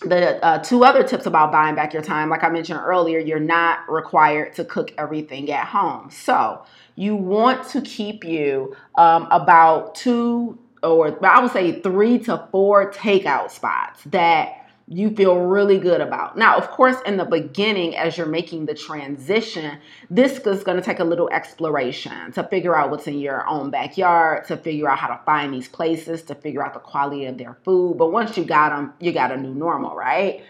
the 0.02 0.44
uh, 0.44 0.58
two 0.58 0.84
other 0.84 1.02
tips 1.02 1.26
about 1.26 1.50
buying 1.50 1.74
back 1.74 1.92
your 1.92 2.02
time, 2.02 2.30
like 2.30 2.44
I 2.44 2.48
mentioned 2.50 2.80
earlier, 2.80 3.18
you're 3.18 3.40
not 3.40 3.80
required 3.90 4.52
to 4.54 4.64
cook 4.64 4.92
everything 4.96 5.50
at 5.50 5.66
home. 5.66 6.10
So 6.10 6.64
you 6.94 7.16
want 7.16 7.68
to 7.70 7.80
keep 7.80 8.24
you 8.24 8.76
um, 8.96 9.26
about 9.30 9.94
two 9.94 10.58
or 10.82 11.24
I 11.26 11.40
would 11.40 11.50
say 11.50 11.80
three 11.80 12.20
to 12.20 12.46
four 12.52 12.92
takeout 12.92 13.50
spots 13.50 14.02
that 14.06 14.67
you 14.90 15.14
feel 15.14 15.36
really 15.36 15.78
good 15.78 16.00
about. 16.00 16.38
Now, 16.38 16.56
of 16.56 16.70
course, 16.70 16.96
in 17.04 17.18
the 17.18 17.26
beginning, 17.26 17.94
as 17.94 18.16
you're 18.16 18.26
making 18.26 18.64
the 18.64 18.74
transition, 18.74 19.78
this 20.08 20.38
is 20.38 20.64
going 20.64 20.78
to 20.78 20.82
take 20.82 20.98
a 20.98 21.04
little 21.04 21.28
exploration 21.28 22.32
to 22.32 22.42
figure 22.44 22.74
out 22.74 22.90
what's 22.90 23.06
in 23.06 23.18
your 23.18 23.46
own 23.46 23.70
backyard, 23.70 24.46
to 24.46 24.56
figure 24.56 24.88
out 24.88 24.98
how 24.98 25.08
to 25.08 25.20
find 25.26 25.52
these 25.52 25.68
places, 25.68 26.22
to 26.22 26.34
figure 26.34 26.64
out 26.64 26.72
the 26.72 26.80
quality 26.80 27.26
of 27.26 27.36
their 27.36 27.58
food. 27.64 27.98
But 27.98 28.12
once 28.12 28.36
you 28.38 28.44
got 28.44 28.70
them, 28.70 28.94
you 28.98 29.12
got 29.12 29.30
a 29.30 29.36
new 29.36 29.54
normal, 29.54 29.94
right? 29.94 30.42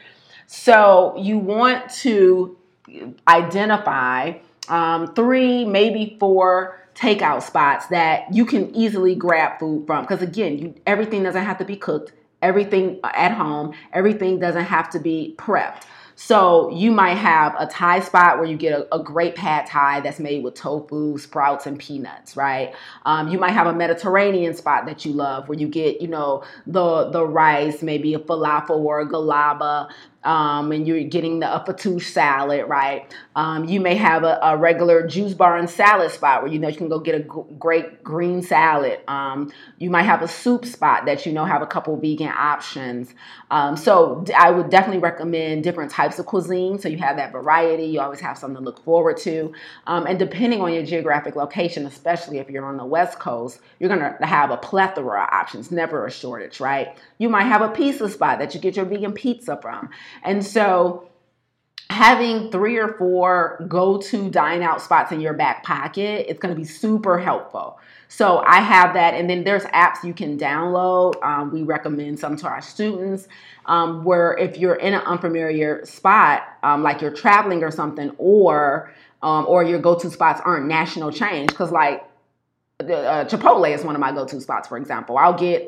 So 0.47 1.17
you 1.19 1.39
want 1.39 1.91
to 1.95 2.57
identify 3.27 4.35
um, 4.69 5.15
three, 5.15 5.65
maybe 5.65 6.17
four 6.21 6.79
takeout 6.95 7.43
spots 7.43 7.87
that 7.89 8.33
you 8.33 8.45
can 8.45 8.75
easily 8.75 9.17
grab 9.17 9.59
food 9.59 9.87
from. 9.87 10.05
Because 10.05 10.23
again, 10.23 10.59
you, 10.59 10.75
everything 10.87 11.25
doesn't 11.25 11.45
have 11.45 11.59
to 11.59 11.65
be 11.65 11.77
cooked 11.77 12.13
everything 12.43 13.01
at 13.05 13.33
home. 13.33 13.75
Everything 13.93 14.39
doesn't 14.39 14.65
have 14.65 14.91
to 14.91 14.99
be 14.99 15.35
prepped. 15.39 15.85
So 16.21 16.69
you 16.71 16.91
might 16.91 17.15
have 17.15 17.55
a 17.61 17.67
Thai 17.67 18.01
spot 18.01 18.39
where 18.39 18.49
you 18.49 18.57
get 18.57 18.73
a, 18.73 18.93
a, 18.93 19.01
great 19.01 19.37
pad 19.37 19.67
Thai 19.67 20.01
that's 20.01 20.19
made 20.19 20.43
with 20.43 20.55
tofu, 20.55 21.17
sprouts, 21.17 21.65
and 21.65 21.79
peanuts, 21.79 22.37
right? 22.37 22.75
Um, 23.07 23.29
you 23.29 23.39
might 23.39 23.53
have 23.53 23.69
a 23.69 23.73
Mediterranean 23.73 24.53
spot 24.55 24.87
that 24.87 25.05
you 25.05 25.13
love 25.13 25.49
where 25.49 25.57
you 25.57 25.69
get, 25.69 26.03
you 26.03 26.09
know, 26.09 26.43
the 26.67 27.09
the 27.11 27.25
rice, 27.25 27.83
maybe 27.83 28.15
a 28.15 28.19
falafel 28.19 28.79
or 28.79 29.01
a 29.01 29.07
galaba, 29.07 29.91
um, 30.25 30.73
and 30.73 30.87
you're 30.87 31.03
getting 31.05 31.41
the 31.41 31.55
a 31.55 31.61
fattoush 31.61 32.03
salad, 32.03 32.69
right? 32.69 33.15
Um, 33.37 33.67
you 33.67 33.81
may 33.81 33.95
have 33.95 34.25
a, 34.25 34.39
a, 34.43 34.57
regular 34.57 35.07
juice 35.07 35.33
bar 35.33 35.57
and 35.57 35.71
salad 35.71 36.11
spot 36.11 36.43
where 36.43 36.51
you 36.51 36.59
know 36.59 36.69
you 36.69 36.77
can 36.77 36.89
go 36.89 36.99
get 36.99 37.15
a 37.15 37.21
g- 37.21 37.55
great 37.59 38.03
green 38.03 38.43
salad. 38.43 39.01
Um, 39.07 39.53
you 39.79 39.91
might 39.91 40.03
have 40.03 40.21
a 40.23 40.29
soup 40.29 40.65
spot 40.65 41.07
that 41.07 41.25
you 41.25 41.33
know 41.33 41.45
have 41.45 41.63
a 41.63 41.67
couple 41.67 41.97
vegan 41.97 42.29
options. 42.29 43.15
Um, 43.53 43.77
so 43.77 44.25
I 44.37 44.51
would 44.51 44.71
definitely 44.71 45.01
recommend 45.01 45.63
different 45.63 45.93
types 45.93 46.19
of 46.19 46.27
cuisine 46.27 46.81
so 46.81 46.89
you 46.89 46.99
have 46.99 47.17
that 47.17 47.31
variety. 47.31 47.85
You 47.85 48.01
always 48.01 48.21
have 48.21 48.37
something 48.37 48.59
to 48.59 48.63
look 48.63 48.83
forward 48.85 49.19
to. 49.19 49.53
Um, 49.87 50.07
and 50.07 50.19
depending 50.19 50.61
on 50.61 50.75
your 50.75 50.85
geographic 50.85 51.37
location, 51.37 51.87
especially 51.87 52.39
if 52.39 52.51
you're 52.51 52.67
on 52.67 52.77
the 52.77 52.85
West 52.85 53.21
Coast, 53.21 53.61
you're 53.79 53.89
gonna 53.89 54.19
have 54.27 54.51
a 54.51 54.57
plethora 54.57 55.23
of 55.23 55.29
options, 55.33 55.71
never 55.71 56.05
a 56.07 56.11
shortage, 56.11 56.59
right? 56.59 56.99
You 57.19 57.29
might 57.29 57.45
have 57.45 57.63
a 57.63 57.69
pizza 57.69 58.09
spot 58.09 58.41
that 58.41 58.55
you 58.55 58.61
get 58.61 58.75
your 58.75 58.85
vegan 58.85 59.13
pizza 59.13 59.59
from. 59.63 59.91
And 60.23 60.45
so 60.45 61.09
having 61.91 62.51
three 62.51 62.77
or 62.77 62.89
four 62.95 63.65
go-to 63.67 64.31
dine 64.31 64.63
out 64.63 64.81
spots 64.81 65.11
in 65.11 65.21
your 65.21 65.33
back 65.33 65.65
pocket 65.65 66.27
it's 66.29 66.39
going 66.39 66.55
to 66.55 66.61
be 66.61 66.67
super 66.67 67.19
helpful. 67.19 67.79
So 68.09 68.43
i 68.47 68.61
have 68.61 68.95
that 68.95 69.15
and 69.15 69.29
then 69.29 69.45
there's 69.45 69.65
apps 69.65 70.05
you 70.05 70.13
can 70.15 70.39
download 70.39 71.23
um, 71.23 71.51
we 71.51 71.63
recommend 71.63 72.19
some 72.19 72.37
to 72.37 72.47
our 72.47 72.61
students 72.61 73.27
um, 73.67 74.05
where 74.05 74.37
if 74.37 74.57
you're 74.59 74.77
in 74.77 74.95
an 74.95 75.01
unfamiliar 75.01 75.85
spot 75.85 76.43
um, 76.63 76.83
like 76.83 77.01
you're 77.01 77.11
traveling 77.11 77.63
or 77.63 77.71
something 77.71 78.11
or 78.19 78.93
um, 79.23 79.47
or 79.49 79.65
your 79.65 79.79
go-to 79.79 80.11
spots 80.11 80.41
aren't 80.45 80.67
national 80.67 81.11
change 81.11 81.49
because 81.49 81.73
like 81.73 82.05
uh, 82.81 83.25
chipotle 83.25 83.75
is 83.75 83.85
one 83.85 83.95
of 83.95 84.01
my 84.01 84.13
go-to 84.13 84.41
spots 84.41 84.69
for 84.69 84.77
example. 84.77 85.19
I'll 85.19 85.37
get 85.37 85.65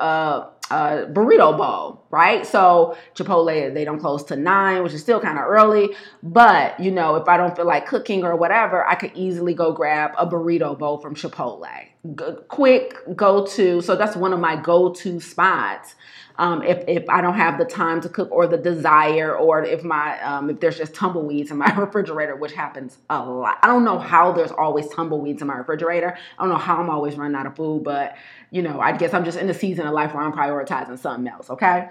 uh 0.71 1.05
a 1.07 1.13
burrito 1.13 1.57
bowl, 1.57 2.05
right? 2.11 2.47
So 2.47 2.97
Chipotle, 3.15 3.73
they 3.75 3.85
don't 3.85 4.01
close 4.01 4.23
to 4.25 4.37
nine, 4.37 4.83
which 4.83 4.93
is 4.93 5.01
still 5.01 5.21
kind 5.21 5.39
of 5.39 5.45
early. 5.47 5.95
But 6.23 6.79
you 6.81 6.91
know, 6.91 7.17
if 7.17 7.29
I 7.29 7.37
don't 7.37 7.55
feel 7.55 7.67
like 7.67 7.87
cooking 7.87 8.25
or 8.25 8.37
whatever, 8.37 8.87
I 8.87 8.95
could 8.95 9.13
easily 9.15 9.55
go 9.55 9.73
grab 9.73 10.13
a 10.17 10.27
burrito 10.27 10.79
bowl 10.79 10.99
from 10.99 11.15
Chipotle. 11.15 11.67
G- 12.05 12.25
quick 12.49 12.95
go 13.17 13.47
to. 13.47 13.81
So 13.83 13.97
that's 13.97 14.17
one 14.17 14.33
of 14.33 14.41
my 14.41 14.57
go 14.57 14.93
to 14.95 15.21
spots 15.21 15.95
um, 16.41 16.63
if, 16.63 16.83
if 16.89 17.09
I 17.11 17.21
don't 17.21 17.35
have 17.35 17.59
the 17.59 17.67
time 17.67 18.01
to 18.01 18.09
cook 18.09 18.31
or 18.33 18.47
the 18.47 18.57
desire, 18.57 19.37
or 19.37 19.63
if 19.63 19.85
my 19.85 20.19
um, 20.23 20.49
if 20.49 20.59
there's 20.59 20.79
just 20.79 20.95
tumbleweeds 20.95 21.51
in 21.51 21.59
my 21.59 21.71
refrigerator, 21.77 22.35
which 22.35 22.53
happens 22.53 22.97
a 23.11 23.23
lot. 23.23 23.59
I 23.63 23.67
don't 23.67 23.85
know 23.85 23.99
how 23.99 24.33
there's 24.33 24.51
always 24.51 24.89
tumbleweeds 24.89 25.43
in 25.43 25.49
my 25.49 25.57
refrigerator. 25.57 26.17
I 26.39 26.43
don't 26.43 26.51
know 26.51 26.59
how 26.59 26.79
I'm 26.79 26.89
always 26.89 27.17
running 27.17 27.37
out 27.37 27.47
of 27.47 27.57
food, 27.57 27.85
but 27.85 28.17
you 28.51 28.63
know, 28.63 28.81
I 28.81 28.97
guess 28.97 29.13
I'm 29.13 29.25
just 29.25 29.39
in 29.39 29.49
the 29.49 29.55
season 29.55 29.87
of 29.87 29.93
life 29.93 30.15
where 30.15 30.23
I'm 30.23 30.33
prioritizing 30.33 30.99
something 30.99 31.29
else. 31.31 31.51
Okay. 31.51 31.91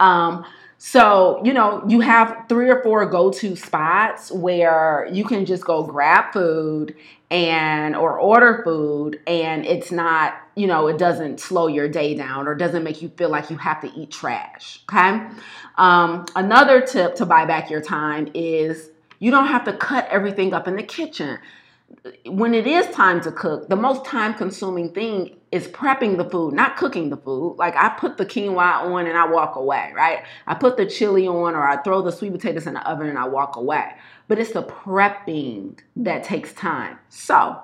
Um, 0.00 0.46
so, 0.82 1.42
you 1.44 1.52
know, 1.52 1.84
you 1.86 2.00
have 2.00 2.46
three 2.48 2.70
or 2.70 2.82
four 2.82 3.04
go 3.04 3.30
to 3.32 3.54
spots 3.54 4.32
where 4.32 5.06
you 5.12 5.24
can 5.26 5.44
just 5.44 5.62
go 5.62 5.82
grab 5.82 6.32
food 6.32 6.96
and 7.30 7.94
or 7.94 8.18
order 8.18 8.62
food 8.64 9.20
and 9.26 9.66
it's 9.66 9.92
not 9.92 10.34
you 10.56 10.66
know 10.66 10.88
it 10.88 10.96
doesn't 10.96 11.38
slow 11.38 11.66
your 11.66 11.86
day 11.86 12.14
down 12.14 12.48
or 12.48 12.54
doesn't 12.54 12.82
make 12.82 13.02
you 13.02 13.10
feel 13.10 13.28
like 13.28 13.50
you 13.50 13.58
have 13.58 13.80
to 13.82 13.92
eat 13.94 14.10
trash 14.10 14.82
okay? 14.90 15.28
Um, 15.76 16.24
another 16.34 16.80
tip 16.80 17.14
to 17.16 17.26
buy 17.26 17.44
back 17.44 17.70
your 17.70 17.82
time 17.82 18.28
is 18.34 18.90
you 19.18 19.30
don't 19.30 19.48
have 19.48 19.64
to 19.64 19.74
cut 19.74 20.08
everything 20.08 20.54
up 20.54 20.66
in 20.66 20.76
the 20.76 20.82
kitchen 20.82 21.38
when 22.26 22.54
it 22.54 22.66
is 22.66 22.86
time 22.94 23.20
to 23.22 23.32
cook, 23.32 23.68
the 23.68 23.76
most 23.76 24.04
time 24.04 24.34
consuming 24.34 24.92
thing 24.92 25.36
is 25.52 25.66
prepping 25.68 26.16
the 26.16 26.24
food, 26.24 26.54
not 26.54 26.76
cooking 26.76 27.10
the 27.10 27.16
food. 27.16 27.56
Like 27.58 27.74
I 27.76 27.88
put 27.90 28.16
the 28.16 28.24
quinoa 28.24 28.84
on 28.84 29.06
and 29.06 29.18
I 29.18 29.26
walk 29.26 29.56
away, 29.56 29.92
right? 29.94 30.24
I 30.46 30.54
put 30.54 30.76
the 30.76 30.86
chili 30.86 31.26
on 31.26 31.54
or 31.54 31.66
I 31.66 31.82
throw 31.82 32.02
the 32.02 32.12
sweet 32.12 32.32
potatoes 32.32 32.66
in 32.66 32.74
the 32.74 32.88
oven 32.88 33.08
and 33.08 33.18
I 33.18 33.26
walk 33.26 33.56
away. 33.56 33.92
But 34.28 34.38
it's 34.38 34.52
the 34.52 34.62
prepping 34.62 35.80
that 35.96 36.22
takes 36.22 36.52
time. 36.52 36.98
So 37.08 37.60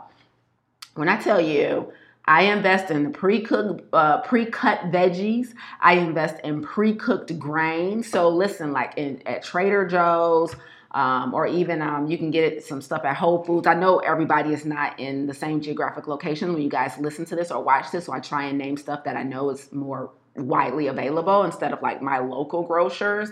when 0.95 1.09
I 1.09 1.17
tell 1.17 1.41
you, 1.41 1.93
I 2.25 2.43
invest 2.43 2.91
in 2.91 3.13
pre-cooked, 3.13 3.85
uh, 3.93 4.21
pre-cut 4.23 4.91
veggies. 4.91 5.55
I 5.81 5.93
invest 5.95 6.41
in 6.43 6.61
pre-cooked 6.61 7.39
grains. 7.39 8.11
So 8.11 8.29
listen, 8.29 8.73
like 8.73 8.95
in, 8.97 9.23
at 9.27 9.45
Trader 9.45 9.87
Joe's, 9.87 10.57
um, 10.97 11.35
or 11.35 11.47
even 11.47 11.83
um, 11.83 12.11
you 12.11 12.17
can 12.17 12.31
get 12.31 12.65
some 12.65 12.81
stuff 12.81 13.05
at 13.05 13.17
Whole 13.17 13.45
Foods. 13.45 13.67
I 13.67 13.75
know 13.75 13.99
everybody 13.99 14.55
is 14.55 14.65
not 14.65 14.99
in 14.99 15.27
the 15.27 15.35
same 15.35 15.61
geographic 15.61 16.09
location 16.09 16.55
when 16.55 16.63
you 16.63 16.71
guys 16.71 16.97
listen 16.99 17.27
to 17.27 17.37
this 17.37 17.51
or 17.51 17.63
watch 17.63 17.91
this, 17.91 18.07
so 18.07 18.15
I 18.15 18.21
try 18.21 18.47
and 18.47 18.57
name 18.57 18.79
stuff 18.79 19.05
that 19.05 19.15
I 19.15 19.23
know 19.23 19.51
is 19.51 19.71
more 19.73 20.11
widely 20.37 20.87
available 20.87 21.45
instead 21.45 21.75
of 21.75 21.83
like 21.83 22.01
my 22.01 22.19
local 22.19 22.63
grocers. 22.63 23.31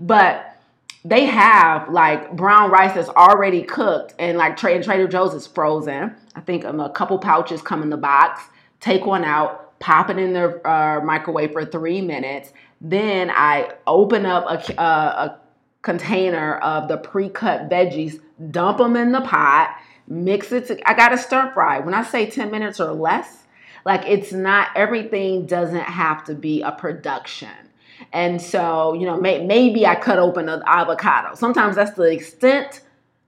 But 0.00 0.58
they 1.04 1.26
have 1.26 1.88
like 1.90 2.34
brown 2.34 2.72
rice 2.72 2.94
that's 2.94 3.08
already 3.10 3.62
cooked 3.62 4.14
and 4.18 4.36
like 4.36 4.56
Tra- 4.56 4.82
Trader 4.82 5.06
Joe's 5.06 5.32
is 5.32 5.46
frozen. 5.46 6.12
I 6.34 6.40
think 6.40 6.64
um, 6.64 6.80
a 6.80 6.90
couple 6.90 7.20
pouches 7.20 7.62
come 7.62 7.84
in 7.84 7.90
the 7.90 7.96
box. 7.96 8.42
Take 8.80 9.06
one 9.06 9.22
out, 9.22 9.78
pop 9.78 10.10
it 10.10 10.18
in 10.18 10.32
the 10.32 10.60
uh, 10.68 11.00
microwave 11.04 11.52
for 11.52 11.64
three 11.64 12.00
minutes. 12.00 12.52
Then 12.80 13.30
I 13.30 13.74
open 13.86 14.26
up 14.26 14.44
a, 14.46 14.80
uh, 14.80 15.28
a 15.28 15.45
container 15.86 16.56
of 16.56 16.88
the 16.88 16.96
pre-cut 16.96 17.70
veggies, 17.70 18.20
dump 18.50 18.78
them 18.78 18.96
in 18.96 19.12
the 19.12 19.20
pot, 19.20 19.76
mix 20.08 20.50
it 20.50 20.66
to, 20.66 20.90
I 20.90 20.94
got 20.94 21.10
to 21.10 21.18
stir 21.18 21.52
fry. 21.54 21.78
When 21.78 21.94
I 21.94 22.02
say 22.02 22.28
10 22.28 22.50
minutes 22.50 22.80
or 22.80 22.90
less, 22.90 23.44
like 23.84 24.02
it's 24.04 24.32
not 24.32 24.70
everything 24.74 25.46
doesn't 25.46 25.78
have 25.78 26.24
to 26.24 26.34
be 26.34 26.60
a 26.60 26.72
production. 26.72 27.48
And 28.12 28.42
so, 28.42 28.94
you 28.94 29.06
know, 29.06 29.16
may, 29.16 29.46
maybe 29.46 29.86
I 29.86 29.94
cut 29.94 30.18
open 30.18 30.48
an 30.48 30.64
avocado. 30.66 31.36
Sometimes 31.36 31.76
that's 31.76 31.92
the 31.92 32.10
extent 32.10 32.80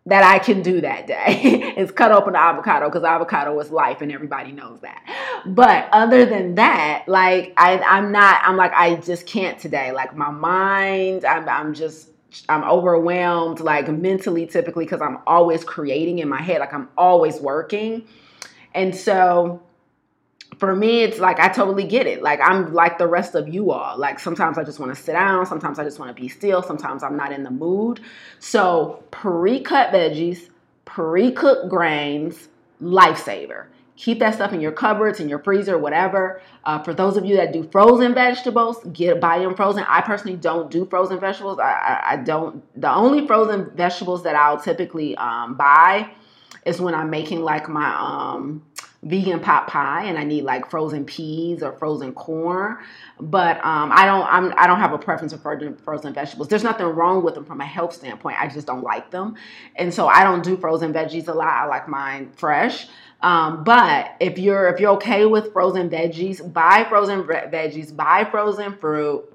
that 0.07 0.25
I 0.25 0.41
can 0.41 0.61
do 0.61 0.81
that 0.81 1.07
day 1.07 1.75
is 1.77 1.93
cut 1.93 2.11
open 2.11 2.33
the 2.33 2.41
avocado 2.41 2.89
because 2.89 3.05
avocado 3.05 3.57
is 3.61 3.71
life 3.71 4.01
and 4.01 4.11
everybody 4.11 4.51
knows 4.51 4.81
that. 4.81 5.05
But 5.47 5.89
other 5.93 6.27
than 6.27 6.57
that, 6.57 7.05
like 7.07 7.53
I, 7.57 7.79
I'm 7.79 8.11
not, 8.11 8.41
I'm 8.43 8.57
like, 8.57 8.73
I 8.73 8.97
just 8.97 9.27
can't 9.27 9.61
today. 9.61 9.93
Like 9.93 10.17
my 10.17 10.31
mind, 10.31 11.25
I'm, 11.25 11.49
I'm 11.49 11.73
just 11.73 12.09
I'm 12.49 12.65
overwhelmed, 12.65 13.61
like 13.61 13.89
mentally, 13.89 14.47
typically, 14.47 14.85
because 14.85 15.01
I'm 15.01 15.19
always 15.27 15.65
creating 15.65 16.19
in 16.19 16.29
my 16.29 16.43
head, 16.43 16.61
like 16.61 16.75
I'm 16.75 16.89
always 16.97 17.41
working. 17.41 18.07
And 18.75 18.95
so 18.95 19.63
for 20.59 20.75
me, 20.75 21.03
it's 21.03 21.19
like 21.19 21.41
I 21.41 21.49
totally 21.49 21.85
get 21.85 22.07
it. 22.07 22.23
Like 22.23 22.41
I'm 22.43 22.75
like 22.75 22.99
the 22.99 23.07
rest 23.07 23.35
of 23.35 23.49
you 23.49 23.71
all. 23.71 23.99
Like 23.99 24.19
sometimes 24.19 24.59
I 24.59 24.65
just 24.65 24.79
want 24.79 24.95
to 24.95 25.01
sit 25.01 25.13
down, 25.13 25.47
sometimes 25.47 25.79
I 25.79 25.85
just 25.85 25.99
want 25.99 26.15
to 26.15 26.21
be 26.21 26.29
still, 26.29 26.63
sometimes 26.63 27.03
I'm 27.03 27.17
not 27.17 27.33
in 27.33 27.45
the 27.45 27.51
mood. 27.51 28.01
So 28.41 29.03
pre 29.11 29.61
cut 29.61 29.93
veggies, 29.93 30.51
pre 30.85 31.33
cooked 31.33 31.69
grains, 31.71 32.49
lifesaver 32.83 33.67
keep 33.99 34.21
that 34.21 34.35
stuff 34.35 34.53
in 34.53 34.61
your 34.61 34.73
cupboards 34.73 35.21
in 35.21 35.29
your 35.29 35.41
freezer 35.41 35.77
whatever 35.77 36.41
uh, 36.65 36.79
for 36.83 36.95
those 36.95 37.17
of 37.17 37.25
you 37.25 37.37
that 37.37 37.53
do 37.53 37.69
frozen 37.71 38.15
vegetables 38.15 38.79
get 38.93 39.21
buy 39.21 39.39
them 39.39 39.55
frozen 39.55 39.85
i 39.89 40.01
personally 40.01 40.37
don't 40.37 40.71
do 40.71 40.87
frozen 40.87 41.19
vegetables 41.19 41.59
i, 41.59 41.71
I, 41.71 42.13
I 42.13 42.17
don't 42.17 42.63
the 42.81 42.93
only 42.93 43.27
frozen 43.27 43.71
vegetables 43.75 44.23
that 44.23 44.35
i'll 44.35 44.61
typically 44.61 45.17
um, 45.17 45.57
buy 45.57 46.11
is 46.65 46.81
when 46.81 46.95
i'm 46.95 47.11
making 47.11 47.43
like 47.43 47.69
my 47.69 47.95
um, 47.97 48.63
vegan 49.05 49.39
pot 49.39 49.69
pie 49.69 50.05
and 50.05 50.19
I 50.19 50.25
need 50.25 50.43
like 50.43 50.69
frozen 50.71 51.05
peas 51.05 51.63
or 51.63 51.73
frozen 51.73 52.13
corn. 52.13 52.79
But 53.21 53.65
um, 53.65 53.93
I 53.93 54.05
don't 54.05 54.27
I'm, 54.27 54.53
I 54.57 54.67
don't 54.67 54.79
have 54.79 54.93
a 54.93 54.99
preference 54.99 55.33
for 55.33 55.39
frozen, 55.39 55.77
frozen 55.77 56.13
vegetables. 56.13 56.49
There's 56.49 56.65
nothing 56.65 56.87
wrong 56.87 57.23
with 57.23 57.35
them 57.35 57.45
from 57.45 57.61
a 57.61 57.67
health 57.67 57.93
standpoint. 57.93 58.41
I 58.41 58.49
just 58.49 58.67
don't 58.67 58.83
like 58.83 59.11
them, 59.11 59.37
and 59.77 59.93
so 59.93 60.09
I 60.09 60.25
don't 60.25 60.43
do 60.43 60.57
frozen 60.57 60.93
veggies 60.93 61.29
a 61.29 61.33
lot. 61.33 61.49
I 61.49 61.67
like 61.67 61.89
mine 61.89 62.33
fresh. 62.37 62.89
Um, 63.21 63.65
but 63.65 64.15
if 64.21 64.39
you're 64.39 64.69
if 64.69 64.81
you're 64.81 64.93
okay 64.93 65.27
with 65.27 65.53
frozen 65.53 65.91
veggies, 65.91 66.53
buy 66.53 66.87
frozen 66.89 67.25
veggies, 67.25 67.95
buy 67.95 68.25
frozen 68.31 68.77
fruit 68.77 69.33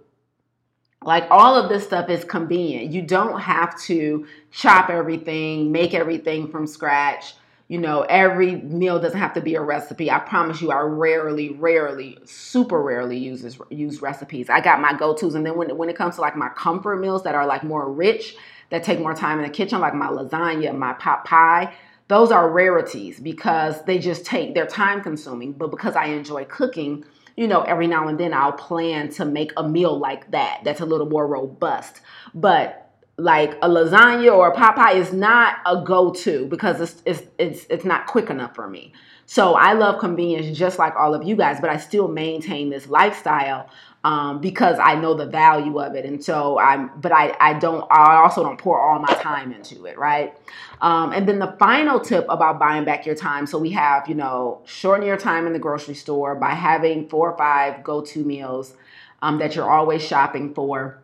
like 1.05 1.25
all 1.29 1.55
of 1.55 1.69
this 1.69 1.83
stuff 1.83 2.09
is 2.09 2.23
convenient. 2.23 2.91
You 2.91 3.01
don't 3.01 3.39
have 3.39 3.79
to 3.83 4.25
chop 4.51 4.89
everything, 4.89 5.71
make 5.71 5.93
everything 5.93 6.47
from 6.47 6.65
scratch. 6.65 7.35
You 7.67 7.79
know, 7.79 8.01
every 8.01 8.55
meal 8.55 8.99
doesn't 8.99 9.19
have 9.19 9.33
to 9.33 9.41
be 9.41 9.55
a 9.55 9.61
recipe. 9.61 10.11
I 10.11 10.19
promise 10.19 10.61
you, 10.61 10.71
I 10.71 10.79
rarely, 10.79 11.49
rarely, 11.49 12.19
super 12.25 12.81
rarely 12.81 13.17
uses 13.17 13.57
use 13.69 14.01
recipes. 14.01 14.49
I 14.49 14.61
got 14.61 14.79
my 14.79 14.93
go-tos, 14.93 15.33
and 15.35 15.45
then 15.45 15.55
when 15.57 15.75
when 15.75 15.89
it 15.89 15.95
comes 15.95 16.15
to 16.15 16.21
like 16.21 16.35
my 16.35 16.49
comfort 16.49 16.97
meals 16.97 17.23
that 17.23 17.35
are 17.35 17.47
like 17.47 17.63
more 17.63 17.91
rich, 17.91 18.35
that 18.69 18.83
take 18.83 18.99
more 18.99 19.13
time 19.13 19.39
in 19.39 19.45
the 19.45 19.49
kitchen, 19.49 19.79
like 19.79 19.95
my 19.95 20.07
lasagna, 20.07 20.77
my 20.77 20.93
pot 20.93 21.25
pie, 21.25 21.73
those 22.07 22.31
are 22.31 22.49
rarities 22.49 23.19
because 23.19 23.83
they 23.85 23.97
just 23.97 24.25
take 24.25 24.53
they're 24.53 24.67
time 24.67 25.01
consuming. 25.01 25.53
But 25.53 25.71
because 25.71 25.95
I 25.95 26.05
enjoy 26.05 26.45
cooking, 26.45 27.05
you 27.35 27.47
know, 27.47 27.61
every 27.61 27.87
now 27.87 28.07
and 28.07 28.19
then 28.19 28.33
I'll 28.33 28.51
plan 28.51 29.09
to 29.11 29.25
make 29.25 29.51
a 29.57 29.67
meal 29.67 29.97
like 29.97 30.31
that 30.31 30.61
that's 30.63 30.81
a 30.81 30.85
little 30.85 31.09
more 31.09 31.27
robust. 31.27 32.01
But 32.33 32.79
like 33.17 33.53
a 33.61 33.69
lasagna 33.69 34.35
or 34.35 34.47
a 34.47 34.55
pot 34.55 34.75
pie 34.75 34.93
is 34.93 35.13
not 35.13 35.57
a 35.65 35.83
go-to 35.83 36.47
because 36.47 36.81
it's 36.81 37.01
it's 37.05 37.23
it's 37.37 37.65
it's 37.69 37.85
not 37.85 38.07
quick 38.07 38.29
enough 38.29 38.55
for 38.55 38.67
me. 38.67 38.93
So 39.25 39.53
I 39.53 39.73
love 39.73 39.99
convenience 39.99 40.57
just 40.57 40.77
like 40.77 40.95
all 40.95 41.13
of 41.13 41.23
you 41.23 41.35
guys, 41.35 41.61
but 41.61 41.69
I 41.69 41.77
still 41.77 42.07
maintain 42.07 42.69
this 42.69 42.87
lifestyle 42.87 43.69
um, 44.03 44.41
because 44.41 44.77
I 44.81 44.95
know 44.95 45.13
the 45.13 45.25
value 45.25 45.79
of 45.79 45.95
it. 45.95 46.05
And 46.05 46.23
so 46.23 46.59
I'm, 46.59 46.91
but 46.99 47.11
I, 47.11 47.35
I 47.39 47.53
don't, 47.53 47.87
I 47.89 48.15
also 48.15 48.43
don't 48.43 48.57
pour 48.57 48.79
all 48.79 48.99
my 48.99 49.13
time 49.15 49.53
into 49.53 49.85
it, 49.85 49.97
right? 49.97 50.35
Um, 50.81 51.13
and 51.13 51.27
then 51.27 51.39
the 51.39 51.55
final 51.57 51.99
tip 51.99 52.25
about 52.27 52.59
buying 52.59 52.83
back 52.83 53.05
your 53.05 53.15
time. 53.15 53.47
So 53.47 53.57
we 53.57 53.71
have, 53.71 54.09
you 54.09 54.15
know, 54.15 54.61
shorten 54.65 55.05
your 55.05 55.17
time 55.17 55.47
in 55.47 55.53
the 55.53 55.59
grocery 55.59 55.95
store 55.95 56.35
by 56.35 56.51
having 56.51 57.07
four 57.07 57.31
or 57.31 57.37
five 57.37 57.83
go 57.83 58.01
to 58.01 58.23
meals 58.23 58.73
um, 59.21 59.39
that 59.39 59.55
you're 59.55 59.69
always 59.69 60.03
shopping 60.05 60.53
for 60.53 61.01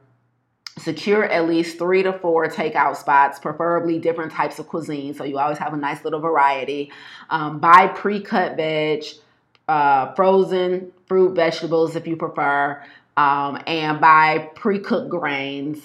secure 0.78 1.26
at 1.26 1.48
least 1.48 1.78
three 1.78 2.04
to 2.04 2.14
four 2.14 2.48
takeout 2.48 2.96
spots, 2.96 3.40
preferably 3.40 4.00
different 4.00 4.32
types 4.32 4.60
of 4.60 4.68
cuisine. 4.68 5.14
So 5.14 5.24
you 5.24 5.38
always 5.38 5.58
have 5.58 5.74
a 5.74 5.78
nice 5.78 6.04
little 6.04 6.20
variety. 6.20 6.92
Um, 7.30 7.60
buy 7.60 7.88
pre 7.88 8.22
cut 8.22 8.56
veg, 8.56 9.04
uh, 9.70 10.14
frozen 10.16 10.92
fruit, 11.06 11.36
vegetables 11.36 11.96
if 11.96 12.08
you 12.08 12.16
prefer, 12.16 12.84
um, 13.16 13.62
and 13.68 14.02
buy 14.02 14.50
pre 14.56 14.80
cooked 14.80 15.10
grains. 15.10 15.78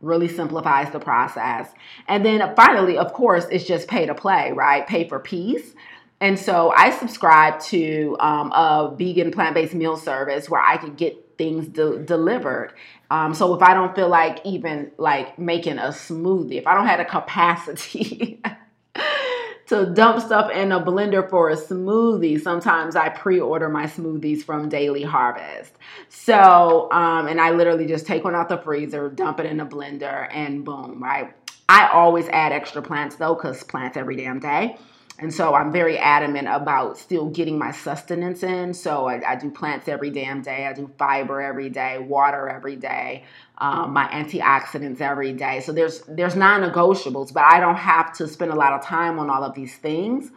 Really 0.00 0.28
simplifies 0.28 0.92
the 0.92 1.00
process. 1.00 1.68
And 2.06 2.24
then 2.24 2.54
finally, 2.54 2.96
of 2.96 3.12
course, 3.12 3.46
it's 3.50 3.64
just 3.64 3.88
pay 3.88 4.06
to 4.06 4.14
play, 4.14 4.52
right? 4.52 4.86
Pay 4.86 5.08
for 5.08 5.18
peace. 5.18 5.74
And 6.20 6.38
so 6.38 6.72
I 6.76 6.90
subscribe 6.90 7.60
to 7.62 8.16
um, 8.20 8.52
a 8.52 8.94
vegan 8.96 9.32
plant 9.32 9.54
based 9.54 9.74
meal 9.74 9.96
service 9.96 10.48
where 10.48 10.60
I 10.60 10.76
could 10.76 10.96
get 10.96 11.36
things 11.36 11.66
de- 11.68 11.98
delivered. 11.98 12.74
Um, 13.10 13.34
so 13.34 13.54
if 13.54 13.62
I 13.62 13.74
don't 13.74 13.94
feel 13.94 14.08
like 14.08 14.40
even 14.44 14.92
like 14.98 15.38
making 15.38 15.78
a 15.78 15.88
smoothie, 15.88 16.58
if 16.58 16.66
I 16.66 16.74
don't 16.74 16.86
have 16.86 16.98
the 16.98 17.04
capacity 17.04 18.40
to 19.68 19.86
dump 19.86 20.24
stuff 20.24 20.50
in 20.50 20.72
a 20.72 20.80
blender 20.80 21.28
for 21.28 21.50
a 21.50 21.56
smoothie, 21.56 22.40
sometimes 22.40 22.96
I 22.96 23.08
pre-order 23.10 23.68
my 23.68 23.84
smoothies 23.84 24.42
from 24.42 24.68
Daily 24.68 25.02
Harvest. 25.02 25.74
So, 26.08 26.90
um, 26.90 27.26
and 27.26 27.40
I 27.40 27.50
literally 27.50 27.86
just 27.86 28.06
take 28.06 28.24
one 28.24 28.34
out 28.34 28.48
the 28.48 28.58
freezer, 28.58 29.08
dump 29.10 29.40
it 29.40 29.46
in 29.46 29.60
a 29.60 29.66
blender, 29.66 30.28
and 30.32 30.64
boom, 30.64 31.02
right? 31.02 31.34
I 31.68 31.88
always 31.88 32.28
add 32.28 32.52
extra 32.52 32.80
plants 32.80 33.16
though, 33.16 33.34
because 33.34 33.62
plants 33.62 33.96
every 33.96 34.16
damn 34.16 34.40
day. 34.40 34.78
And 35.20 35.34
so 35.34 35.52
I'm 35.52 35.72
very 35.72 35.98
adamant 35.98 36.46
about 36.48 36.96
still 36.96 37.28
getting 37.28 37.58
my 37.58 37.72
sustenance 37.72 38.44
in. 38.44 38.72
So 38.72 39.08
I, 39.08 39.32
I 39.32 39.34
do 39.34 39.50
plants 39.50 39.88
every 39.88 40.10
damn 40.10 40.42
day. 40.42 40.64
I 40.64 40.72
do 40.72 40.88
fiber 40.96 41.40
every 41.40 41.70
day, 41.70 41.98
water 41.98 42.48
every 42.48 42.76
day, 42.76 43.24
um, 43.58 43.92
my 43.92 44.06
antioxidants 44.08 45.00
every 45.00 45.32
day. 45.32 45.60
So 45.60 45.72
there's 45.72 46.00
there's 46.02 46.36
non-negotiables, 46.36 47.32
but 47.32 47.44
I 47.44 47.60
don't 47.60 47.76
have 47.76 48.12
to 48.18 48.28
spend 48.28 48.52
a 48.52 48.56
lot 48.56 48.72
of 48.72 48.82
time 48.82 49.18
on 49.18 49.30
all 49.30 49.42
of 49.42 49.54
these 49.54 49.76
things. 49.76 50.30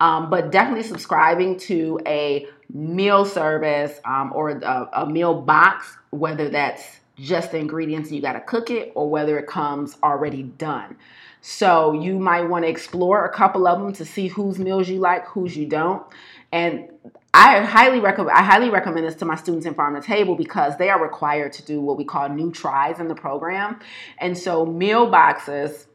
Um, 0.00 0.28
but 0.28 0.50
definitely 0.50 0.82
subscribing 0.82 1.58
to 1.60 2.00
a 2.04 2.46
meal 2.72 3.24
service 3.24 4.00
um, 4.04 4.32
or 4.34 4.50
a, 4.50 4.88
a 4.92 5.06
meal 5.06 5.40
box, 5.40 5.96
whether 6.10 6.48
that's 6.48 6.98
just 7.16 7.52
the 7.52 7.58
ingredients 7.58 8.10
you 8.10 8.20
got 8.20 8.32
to 8.32 8.40
cook 8.40 8.70
it 8.70 8.92
or 8.96 9.08
whether 9.08 9.38
it 9.38 9.46
comes 9.46 9.96
already 10.02 10.42
done. 10.42 10.96
So 11.40 11.92
you 11.92 12.18
might 12.18 12.44
want 12.44 12.64
to 12.64 12.68
explore 12.68 13.24
a 13.24 13.32
couple 13.32 13.66
of 13.66 13.78
them 13.78 13.92
to 13.94 14.04
see 14.04 14.28
whose 14.28 14.58
meals 14.58 14.88
you 14.88 14.98
like, 14.98 15.26
whose 15.26 15.56
you 15.56 15.66
don't. 15.66 16.02
And 16.50 16.88
I 17.36 17.62
highly 17.62 17.98
recommend 17.98 18.38
I 18.38 18.44
highly 18.44 18.70
recommend 18.70 19.06
this 19.06 19.16
to 19.16 19.24
my 19.24 19.34
students 19.34 19.66
in 19.66 19.74
Pharm 19.74 20.00
to 20.00 20.06
Table 20.06 20.36
because 20.36 20.76
they 20.76 20.88
are 20.88 21.02
required 21.02 21.52
to 21.54 21.64
do 21.64 21.80
what 21.80 21.98
we 21.98 22.04
call 22.04 22.28
new 22.28 22.52
tries 22.52 23.00
in 23.00 23.08
the 23.08 23.14
program. 23.16 23.80
And 24.18 24.38
so 24.38 24.64
meal 24.64 25.10
boxes 25.10 25.88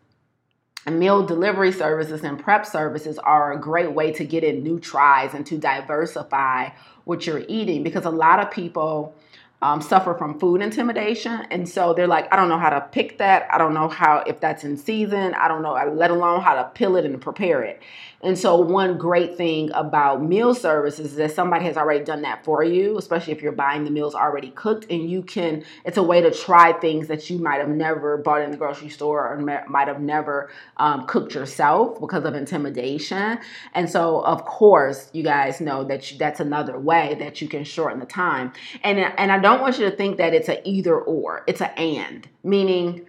meal 0.90 1.26
delivery 1.26 1.72
services 1.72 2.24
and 2.24 2.40
prep 2.40 2.66
services 2.66 3.20
are 3.20 3.54
a 3.54 3.60
great 3.60 3.94
way 3.94 4.12
to 4.12 4.26
get 4.26 4.44
in 4.44 4.64
new 4.64 4.80
tries 4.80 5.34
and 5.34 5.46
to 5.46 5.58
diversify 5.58 6.70
what 7.04 7.28
you're 7.28 7.44
eating 7.48 7.84
because 7.84 8.06
a 8.06 8.10
lot 8.10 8.40
of 8.40 8.50
people 8.50 9.14
um, 9.62 9.82
suffer 9.82 10.14
from 10.14 10.40
food 10.40 10.62
intimidation. 10.62 11.46
And 11.52 11.68
so 11.68 11.94
they're 11.94 12.08
like, 12.08 12.32
I 12.34 12.38
don't 12.38 12.50
know 12.50 12.60
how 12.60 12.70
to 12.70 12.82
pick 12.82 13.18
that. 13.18 13.48
I 13.52 13.58
don't 13.58 13.74
know 13.74 13.90
how, 13.90 14.24
if 14.26 14.40
that's 14.40 14.64
in 14.64 14.78
season. 14.78 15.34
I 15.34 15.48
don't 15.48 15.62
know, 15.62 15.74
let 15.94 16.12
alone 16.12 16.42
how 16.42 16.56
to 16.56 16.70
peel 16.74 16.96
it 16.96 17.06
and 17.06 17.20
prepare 17.22 17.64
it. 17.64 17.82
And 18.22 18.38
so, 18.38 18.60
one 18.60 18.98
great 18.98 19.38
thing 19.38 19.72
about 19.74 20.22
meal 20.22 20.54
service 20.54 21.00
is 21.00 21.16
that 21.16 21.32
somebody 21.32 21.64
has 21.66 21.78
already 21.78 22.04
done 22.04 22.24
that 22.24 22.44
for 22.44 22.64
you, 22.64 22.98
especially 22.98 23.32
if 23.32 23.42
you're 23.42 23.54
buying 23.54 23.86
the 23.86 23.92
meals 23.92 24.14
already 24.14 24.50
cooked, 24.50 24.86
and 24.90 25.10
you 25.10 25.22
can, 25.22 25.64
it's 25.86 25.96
a 25.96 26.04
way 26.04 26.20
to 26.20 26.30
try 26.30 26.74
things 26.74 27.08
that 27.08 27.30
you 27.30 27.40
might 27.40 27.60
have 27.60 27.70
never 27.70 28.18
bought 28.18 28.42
in 28.42 28.52
the 28.52 28.58
grocery 28.58 28.90
store 28.90 29.26
or 29.26 29.38
might 29.70 29.88
have 29.88 30.02
never 30.02 30.52
um, 30.78 31.08
cooked 31.08 31.34
yourself 31.34 32.00
because 32.02 32.26
of 32.26 32.36
intimidation. 32.36 33.40
And 33.74 33.90
so, 33.90 34.20
of 34.26 34.44
course, 34.44 35.10
you 35.14 35.24
guys 35.24 35.62
know 35.62 35.86
that 35.86 36.12
you, 36.12 36.18
that's 36.18 36.42
another 36.42 36.78
way 36.78 37.16
that 37.20 37.42
you 37.42 37.48
can 37.48 37.64
shorten 37.64 38.02
the 38.02 38.06
time. 38.06 38.52
And, 38.84 39.00
and 39.00 39.32
I 39.32 39.40
don't 39.40 39.49
want 39.58 39.80
you 39.80 39.90
to 39.90 39.96
think 39.96 40.18
that 40.18 40.34
it's 40.34 40.50
an 40.50 40.58
either 40.66 41.00
or, 41.00 41.44
it's 41.48 41.62
an 41.62 41.72
and, 41.78 42.28
meaning, 42.44 43.08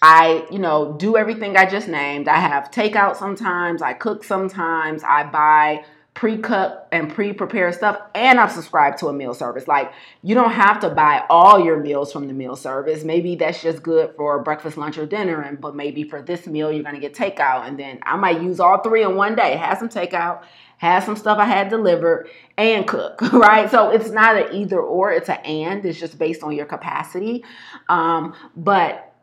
I, 0.00 0.46
you 0.50 0.58
know, 0.58 0.96
do 0.98 1.16
everything 1.16 1.56
I 1.56 1.66
just 1.66 1.88
named. 1.88 2.28
I 2.28 2.36
have 2.36 2.70
takeout 2.70 3.16
sometimes, 3.16 3.82
I 3.82 3.92
cook 3.92 4.24
sometimes, 4.24 5.02
I 5.02 5.24
buy 5.24 5.84
pre-cut 6.18 6.88
and 6.90 7.14
pre-prepared 7.14 7.72
stuff 7.72 7.96
and 8.12 8.40
I've 8.40 8.50
subscribed 8.50 8.98
to 8.98 9.06
a 9.06 9.12
meal 9.12 9.34
service. 9.34 9.68
Like 9.68 9.92
you 10.24 10.34
don't 10.34 10.50
have 10.50 10.80
to 10.80 10.90
buy 10.90 11.24
all 11.30 11.64
your 11.64 11.78
meals 11.78 12.12
from 12.12 12.26
the 12.26 12.32
meal 12.32 12.56
service. 12.56 13.04
Maybe 13.04 13.36
that's 13.36 13.62
just 13.62 13.84
good 13.84 14.16
for 14.16 14.42
breakfast, 14.42 14.76
lunch 14.76 14.98
or 14.98 15.06
dinner 15.06 15.40
and 15.40 15.60
but 15.60 15.76
maybe 15.76 16.02
for 16.02 16.20
this 16.20 16.48
meal 16.48 16.72
you're 16.72 16.82
going 16.82 16.96
to 16.96 17.00
get 17.00 17.14
takeout 17.14 17.68
and 17.68 17.78
then 17.78 18.00
I 18.02 18.16
might 18.16 18.42
use 18.42 18.58
all 18.58 18.82
three 18.82 19.04
in 19.04 19.14
one 19.14 19.36
day. 19.36 19.56
Have 19.56 19.78
some 19.78 19.88
takeout, 19.88 20.42
have 20.78 21.04
some 21.04 21.14
stuff 21.14 21.38
I 21.38 21.44
had 21.44 21.68
delivered 21.68 22.28
and 22.56 22.84
cook, 22.84 23.22
right? 23.32 23.70
So 23.70 23.90
it's 23.90 24.10
not 24.10 24.36
an 24.36 24.56
either 24.56 24.80
or, 24.80 25.12
it's 25.12 25.28
an 25.28 25.38
and. 25.44 25.86
It's 25.86 26.00
just 26.00 26.18
based 26.18 26.42
on 26.42 26.52
your 26.52 26.66
capacity. 26.66 27.44
Um, 27.88 28.34
but 28.56 29.14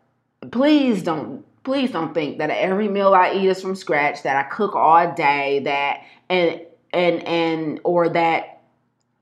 please 0.50 1.04
don't 1.04 1.44
please 1.66 1.92
don't 1.92 2.14
think 2.14 2.38
that 2.38 2.52
every 2.52 2.88
meal 2.88 3.14
I 3.14 3.34
eat 3.34 3.50
is 3.50 3.62
from 3.62 3.76
scratch, 3.76 4.24
that 4.24 4.38
I 4.38 4.48
cook 4.48 4.76
all 4.76 5.14
day, 5.14 5.60
that 5.66 6.04
and 6.30 6.62
and 6.96 7.28
and 7.28 7.80
or 7.84 8.10
that 8.10 8.62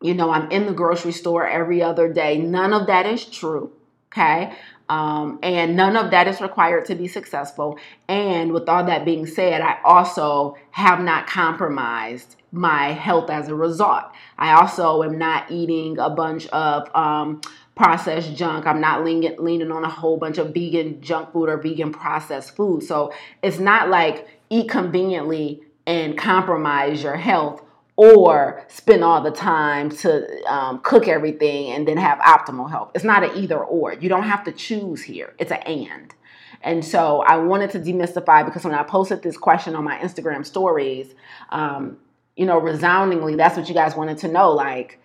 you 0.01 0.13
know 0.13 0.29
I'm 0.29 0.49
in 0.51 0.65
the 0.65 0.73
grocery 0.73 1.11
store 1.11 1.47
every 1.47 1.81
other 1.81 2.11
day. 2.11 2.37
None 2.37 2.73
of 2.73 2.87
that 2.87 3.05
is 3.05 3.25
true. 3.25 3.71
Okay. 4.11 4.53
Um, 4.89 5.39
and 5.41 5.75
none 5.75 5.95
of 5.95 6.11
that 6.11 6.27
is 6.27 6.39
required 6.39 6.85
to 6.85 6.95
be 6.95 7.07
successful. 7.07 7.79
And 8.07 8.51
with 8.51 8.69
all 8.69 8.83
that 8.85 9.05
being 9.05 9.25
said, 9.25 9.61
I 9.61 9.79
also 9.83 10.55
have 10.71 10.99
not 10.99 11.25
compromised 11.25 12.35
my 12.51 12.91
health 12.91 13.29
as 13.31 13.47
a 13.47 13.55
result. 13.55 14.03
I 14.37 14.53
also 14.53 15.01
am 15.01 15.17
not 15.17 15.49
eating 15.49 15.97
a 15.97 16.09
bunch 16.09 16.45
of 16.47 16.95
um, 16.95 17.41
processed 17.75 18.35
junk. 18.35 18.67
I'm 18.67 18.81
not 18.81 19.03
leaning, 19.03 19.35
leaning 19.39 19.71
on 19.71 19.83
a 19.83 19.89
whole 19.89 20.17
bunch 20.17 20.37
of 20.37 20.53
vegan 20.53 21.01
junk 21.01 21.33
food 21.33 21.49
or 21.49 21.57
vegan 21.57 21.91
processed 21.91 22.55
food. 22.55 22.83
So 22.83 23.11
it's 23.41 23.57
not 23.57 23.89
like 23.89 24.27
eat 24.49 24.69
conveniently 24.69 25.63
and 25.85 26.17
compromise 26.17 27.03
your 27.03 27.15
health 27.15 27.63
or 27.95 28.65
spend 28.69 29.03
all 29.03 29.21
the 29.21 29.31
time 29.31 29.89
to 29.89 30.43
um, 30.45 30.79
cook 30.79 31.07
everything 31.07 31.71
and 31.71 31.87
then 31.87 31.97
have 31.97 32.17
optimal 32.19 32.69
health. 32.69 32.91
It's 32.95 33.03
not 33.03 33.23
an 33.23 33.37
either 33.37 33.59
or. 33.63 33.93
You 33.93 34.09
don't 34.09 34.23
have 34.23 34.43
to 34.45 34.51
choose 34.51 35.03
here. 35.03 35.33
It's 35.37 35.51
an 35.51 35.59
and. 35.59 36.13
And 36.61 36.83
so 36.83 37.21
I 37.21 37.37
wanted 37.37 37.71
to 37.71 37.79
demystify 37.79 38.45
because 38.45 38.63
when 38.63 38.73
I 38.73 38.83
posted 38.83 39.21
this 39.21 39.37
question 39.37 39.75
on 39.75 39.83
my 39.83 39.97
Instagram 39.97 40.45
stories, 40.45 41.13
um, 41.49 41.97
you 42.35 42.45
know, 42.45 42.57
resoundingly, 42.57 43.35
that's 43.35 43.57
what 43.57 43.67
you 43.67 43.75
guys 43.75 43.95
wanted 43.95 44.17
to 44.19 44.27
know. 44.27 44.51
Like, 44.51 44.99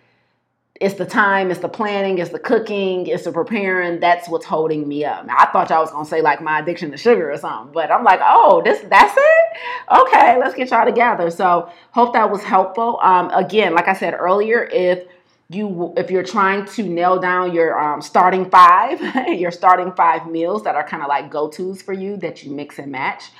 it's 0.79 0.95
the 0.95 1.05
time, 1.05 1.51
it's 1.51 1.59
the 1.59 1.67
planning, 1.67 2.19
it's 2.19 2.29
the 2.31 2.39
cooking, 2.39 3.05
it's 3.07 3.25
the 3.25 3.31
preparing. 3.31 3.99
That's 3.99 4.29
what's 4.29 4.45
holding 4.45 4.87
me 4.87 5.03
up. 5.03 5.25
Now, 5.25 5.35
I 5.37 5.47
thought 5.47 5.69
y'all 5.69 5.81
was 5.81 5.91
gonna 5.91 6.05
say 6.05 6.21
like 6.21 6.41
my 6.41 6.59
addiction 6.59 6.91
to 6.91 6.97
sugar 6.97 7.31
or 7.31 7.37
something, 7.37 7.73
but 7.73 7.91
I'm 7.91 8.03
like, 8.05 8.21
oh, 8.23 8.61
this 8.63 8.79
that's 8.89 9.13
it. 9.17 9.99
Okay, 10.01 10.37
let's 10.37 10.55
get 10.55 10.69
y'all 10.69 10.85
together. 10.85 11.31
So 11.31 11.69
hope 11.91 12.13
that 12.13 12.31
was 12.31 12.43
helpful. 12.43 12.97
Um, 13.01 13.29
again, 13.31 13.75
like 13.75 13.89
I 13.89 13.93
said 13.93 14.13
earlier, 14.17 14.63
if 14.71 15.05
you 15.49 15.93
if 15.97 16.09
you're 16.09 16.23
trying 16.23 16.63
to 16.65 16.83
nail 16.83 17.19
down 17.19 17.53
your 17.53 17.77
um, 17.77 18.01
starting 18.01 18.49
five, 18.49 19.01
your 19.27 19.51
starting 19.51 19.91
five 19.93 20.27
meals 20.27 20.63
that 20.63 20.75
are 20.75 20.87
kind 20.87 21.03
of 21.03 21.09
like 21.09 21.29
go 21.29 21.49
tos 21.49 21.81
for 21.81 21.93
you 21.93 22.15
that 22.17 22.43
you 22.43 22.51
mix 22.51 22.79
and 22.79 22.89
match, 22.89 23.31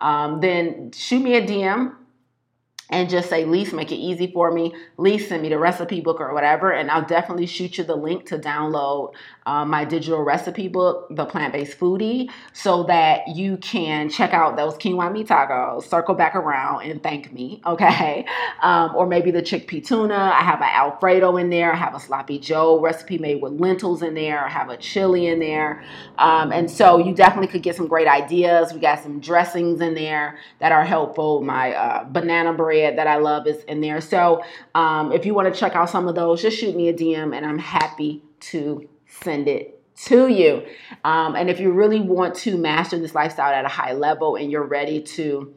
um, 0.00 0.40
then 0.40 0.90
shoot 0.90 1.22
me 1.22 1.36
a 1.36 1.46
DM 1.46 1.94
and 2.90 3.10
just 3.10 3.28
say, 3.28 3.44
Lise, 3.44 3.72
make 3.72 3.92
it 3.92 3.96
easy 3.96 4.30
for 4.32 4.50
me. 4.50 4.74
Lise, 4.96 5.28
send 5.28 5.42
me 5.42 5.48
the 5.50 5.58
recipe 5.58 6.00
book 6.00 6.20
or 6.20 6.32
whatever, 6.32 6.72
and 6.72 6.90
I'll 6.90 7.04
definitely 7.04 7.46
shoot 7.46 7.78
you 7.78 7.84
the 7.84 7.96
link 7.96 8.26
to 8.26 8.38
download 8.38 9.12
uh, 9.46 9.64
my 9.64 9.84
digital 9.84 10.22
recipe 10.22 10.68
book, 10.68 11.06
The 11.10 11.24
Plant 11.26 11.52
Based 11.52 11.78
Foodie, 11.78 12.30
so 12.52 12.84
that 12.84 13.28
you 13.28 13.58
can 13.58 14.08
check 14.08 14.32
out 14.32 14.56
those 14.56 14.74
quinoa 14.74 15.12
meat 15.12 15.28
tacos, 15.28 15.84
circle 15.84 16.14
back 16.14 16.34
around 16.34 16.82
and 16.82 17.02
thank 17.02 17.32
me, 17.32 17.60
okay? 17.66 18.24
Um, 18.62 18.94
or 18.96 19.06
maybe 19.06 19.30
the 19.30 19.42
chickpea 19.42 19.86
tuna. 19.86 20.14
I 20.14 20.40
have 20.40 20.60
an 20.60 20.68
Alfredo 20.70 21.36
in 21.36 21.50
there. 21.50 21.72
I 21.72 21.76
have 21.76 21.94
a 21.94 22.00
sloppy 22.00 22.38
Joe 22.38 22.80
recipe 22.80 23.18
made 23.18 23.42
with 23.42 23.52
lentils 23.52 24.02
in 24.02 24.14
there. 24.14 24.44
I 24.44 24.48
have 24.48 24.70
a 24.70 24.76
chili 24.76 25.26
in 25.26 25.40
there. 25.40 25.84
Um, 26.18 26.52
and 26.52 26.70
so 26.70 26.98
you 26.98 27.14
definitely 27.14 27.48
could 27.48 27.62
get 27.62 27.76
some 27.76 27.86
great 27.86 28.08
ideas. 28.08 28.72
We 28.72 28.80
got 28.80 29.02
some 29.02 29.20
dressings 29.20 29.80
in 29.80 29.94
there 29.94 30.38
that 30.58 30.72
are 30.72 30.84
helpful. 30.84 31.42
My 31.42 31.74
uh, 31.74 32.04
banana 32.04 32.52
bread 32.52 32.77
that 32.82 33.06
I 33.06 33.16
love 33.16 33.46
is 33.46 33.62
in 33.64 33.80
there. 33.80 34.00
So 34.00 34.42
um, 34.74 35.12
if 35.12 35.26
you 35.26 35.34
want 35.34 35.52
to 35.52 35.58
check 35.58 35.74
out 35.74 35.90
some 35.90 36.08
of 36.08 36.14
those, 36.14 36.42
just 36.42 36.58
shoot 36.58 36.76
me 36.76 36.88
a 36.88 36.94
DM 36.94 37.36
and 37.36 37.44
I'm 37.44 37.58
happy 37.58 38.22
to 38.40 38.88
send 39.06 39.48
it 39.48 39.74
to 40.04 40.28
you. 40.28 40.64
Um, 41.04 41.34
and 41.34 41.50
if 41.50 41.60
you 41.60 41.72
really 41.72 42.00
want 42.00 42.34
to 42.36 42.56
master 42.56 42.98
this 42.98 43.14
lifestyle 43.14 43.52
at 43.52 43.64
a 43.64 43.68
high 43.68 43.92
level 43.92 44.36
and 44.36 44.50
you're 44.50 44.66
ready 44.66 45.02
to 45.02 45.54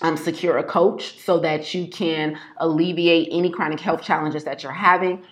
um, 0.00 0.16
secure 0.16 0.58
a 0.58 0.64
coach 0.64 1.18
so 1.20 1.38
that 1.40 1.72
you 1.72 1.86
can 1.86 2.38
alleviate 2.56 3.28
any 3.30 3.50
chronic 3.50 3.80
health 3.80 4.02
challenges 4.02 4.44
that 4.44 4.62
you're 4.62 4.72
having, 4.72 5.22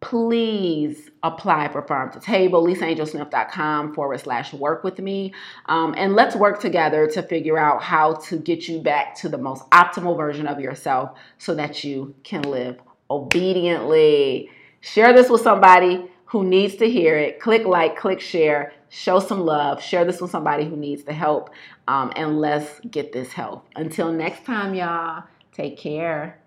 please 0.00 1.10
apply 1.22 1.68
for 1.68 1.82
Pharm 1.82 2.10
to 2.12 2.20
Table, 2.20 2.64
lisaangelsmith.com 2.64 3.94
forward 3.94 4.20
slash 4.20 4.52
work 4.52 4.82
with 4.82 4.98
me. 4.98 5.34
Um, 5.66 5.94
and 5.96 6.14
let's 6.14 6.34
work 6.34 6.60
together 6.60 7.06
to 7.08 7.22
figure 7.22 7.58
out 7.58 7.82
how 7.82 8.14
to 8.14 8.38
get 8.38 8.66
you 8.66 8.80
back 8.80 9.14
to 9.16 9.28
the 9.28 9.38
most 9.38 9.68
optimal 9.70 10.16
version 10.16 10.46
of 10.46 10.58
yourself 10.58 11.18
so 11.38 11.54
that 11.54 11.84
you 11.84 12.14
can 12.24 12.42
live 12.42 12.80
obediently. 13.10 14.50
Share 14.80 15.12
this 15.12 15.28
with 15.28 15.42
somebody 15.42 16.10
who 16.26 16.44
needs 16.44 16.76
to 16.76 16.88
hear 16.88 17.18
it. 17.18 17.40
Click 17.40 17.66
like, 17.66 17.98
click 17.98 18.20
share, 18.20 18.72
show 18.88 19.20
some 19.20 19.40
love, 19.40 19.82
share 19.82 20.04
this 20.04 20.20
with 20.20 20.30
somebody 20.30 20.64
who 20.64 20.76
needs 20.76 21.02
the 21.02 21.12
help, 21.12 21.50
um, 21.88 22.12
and 22.16 22.40
let's 22.40 22.80
get 22.90 23.12
this 23.12 23.32
help. 23.32 23.66
Until 23.76 24.12
next 24.12 24.46
time, 24.46 24.74
y'all, 24.74 25.24
take 25.52 25.76
care. 25.76 26.39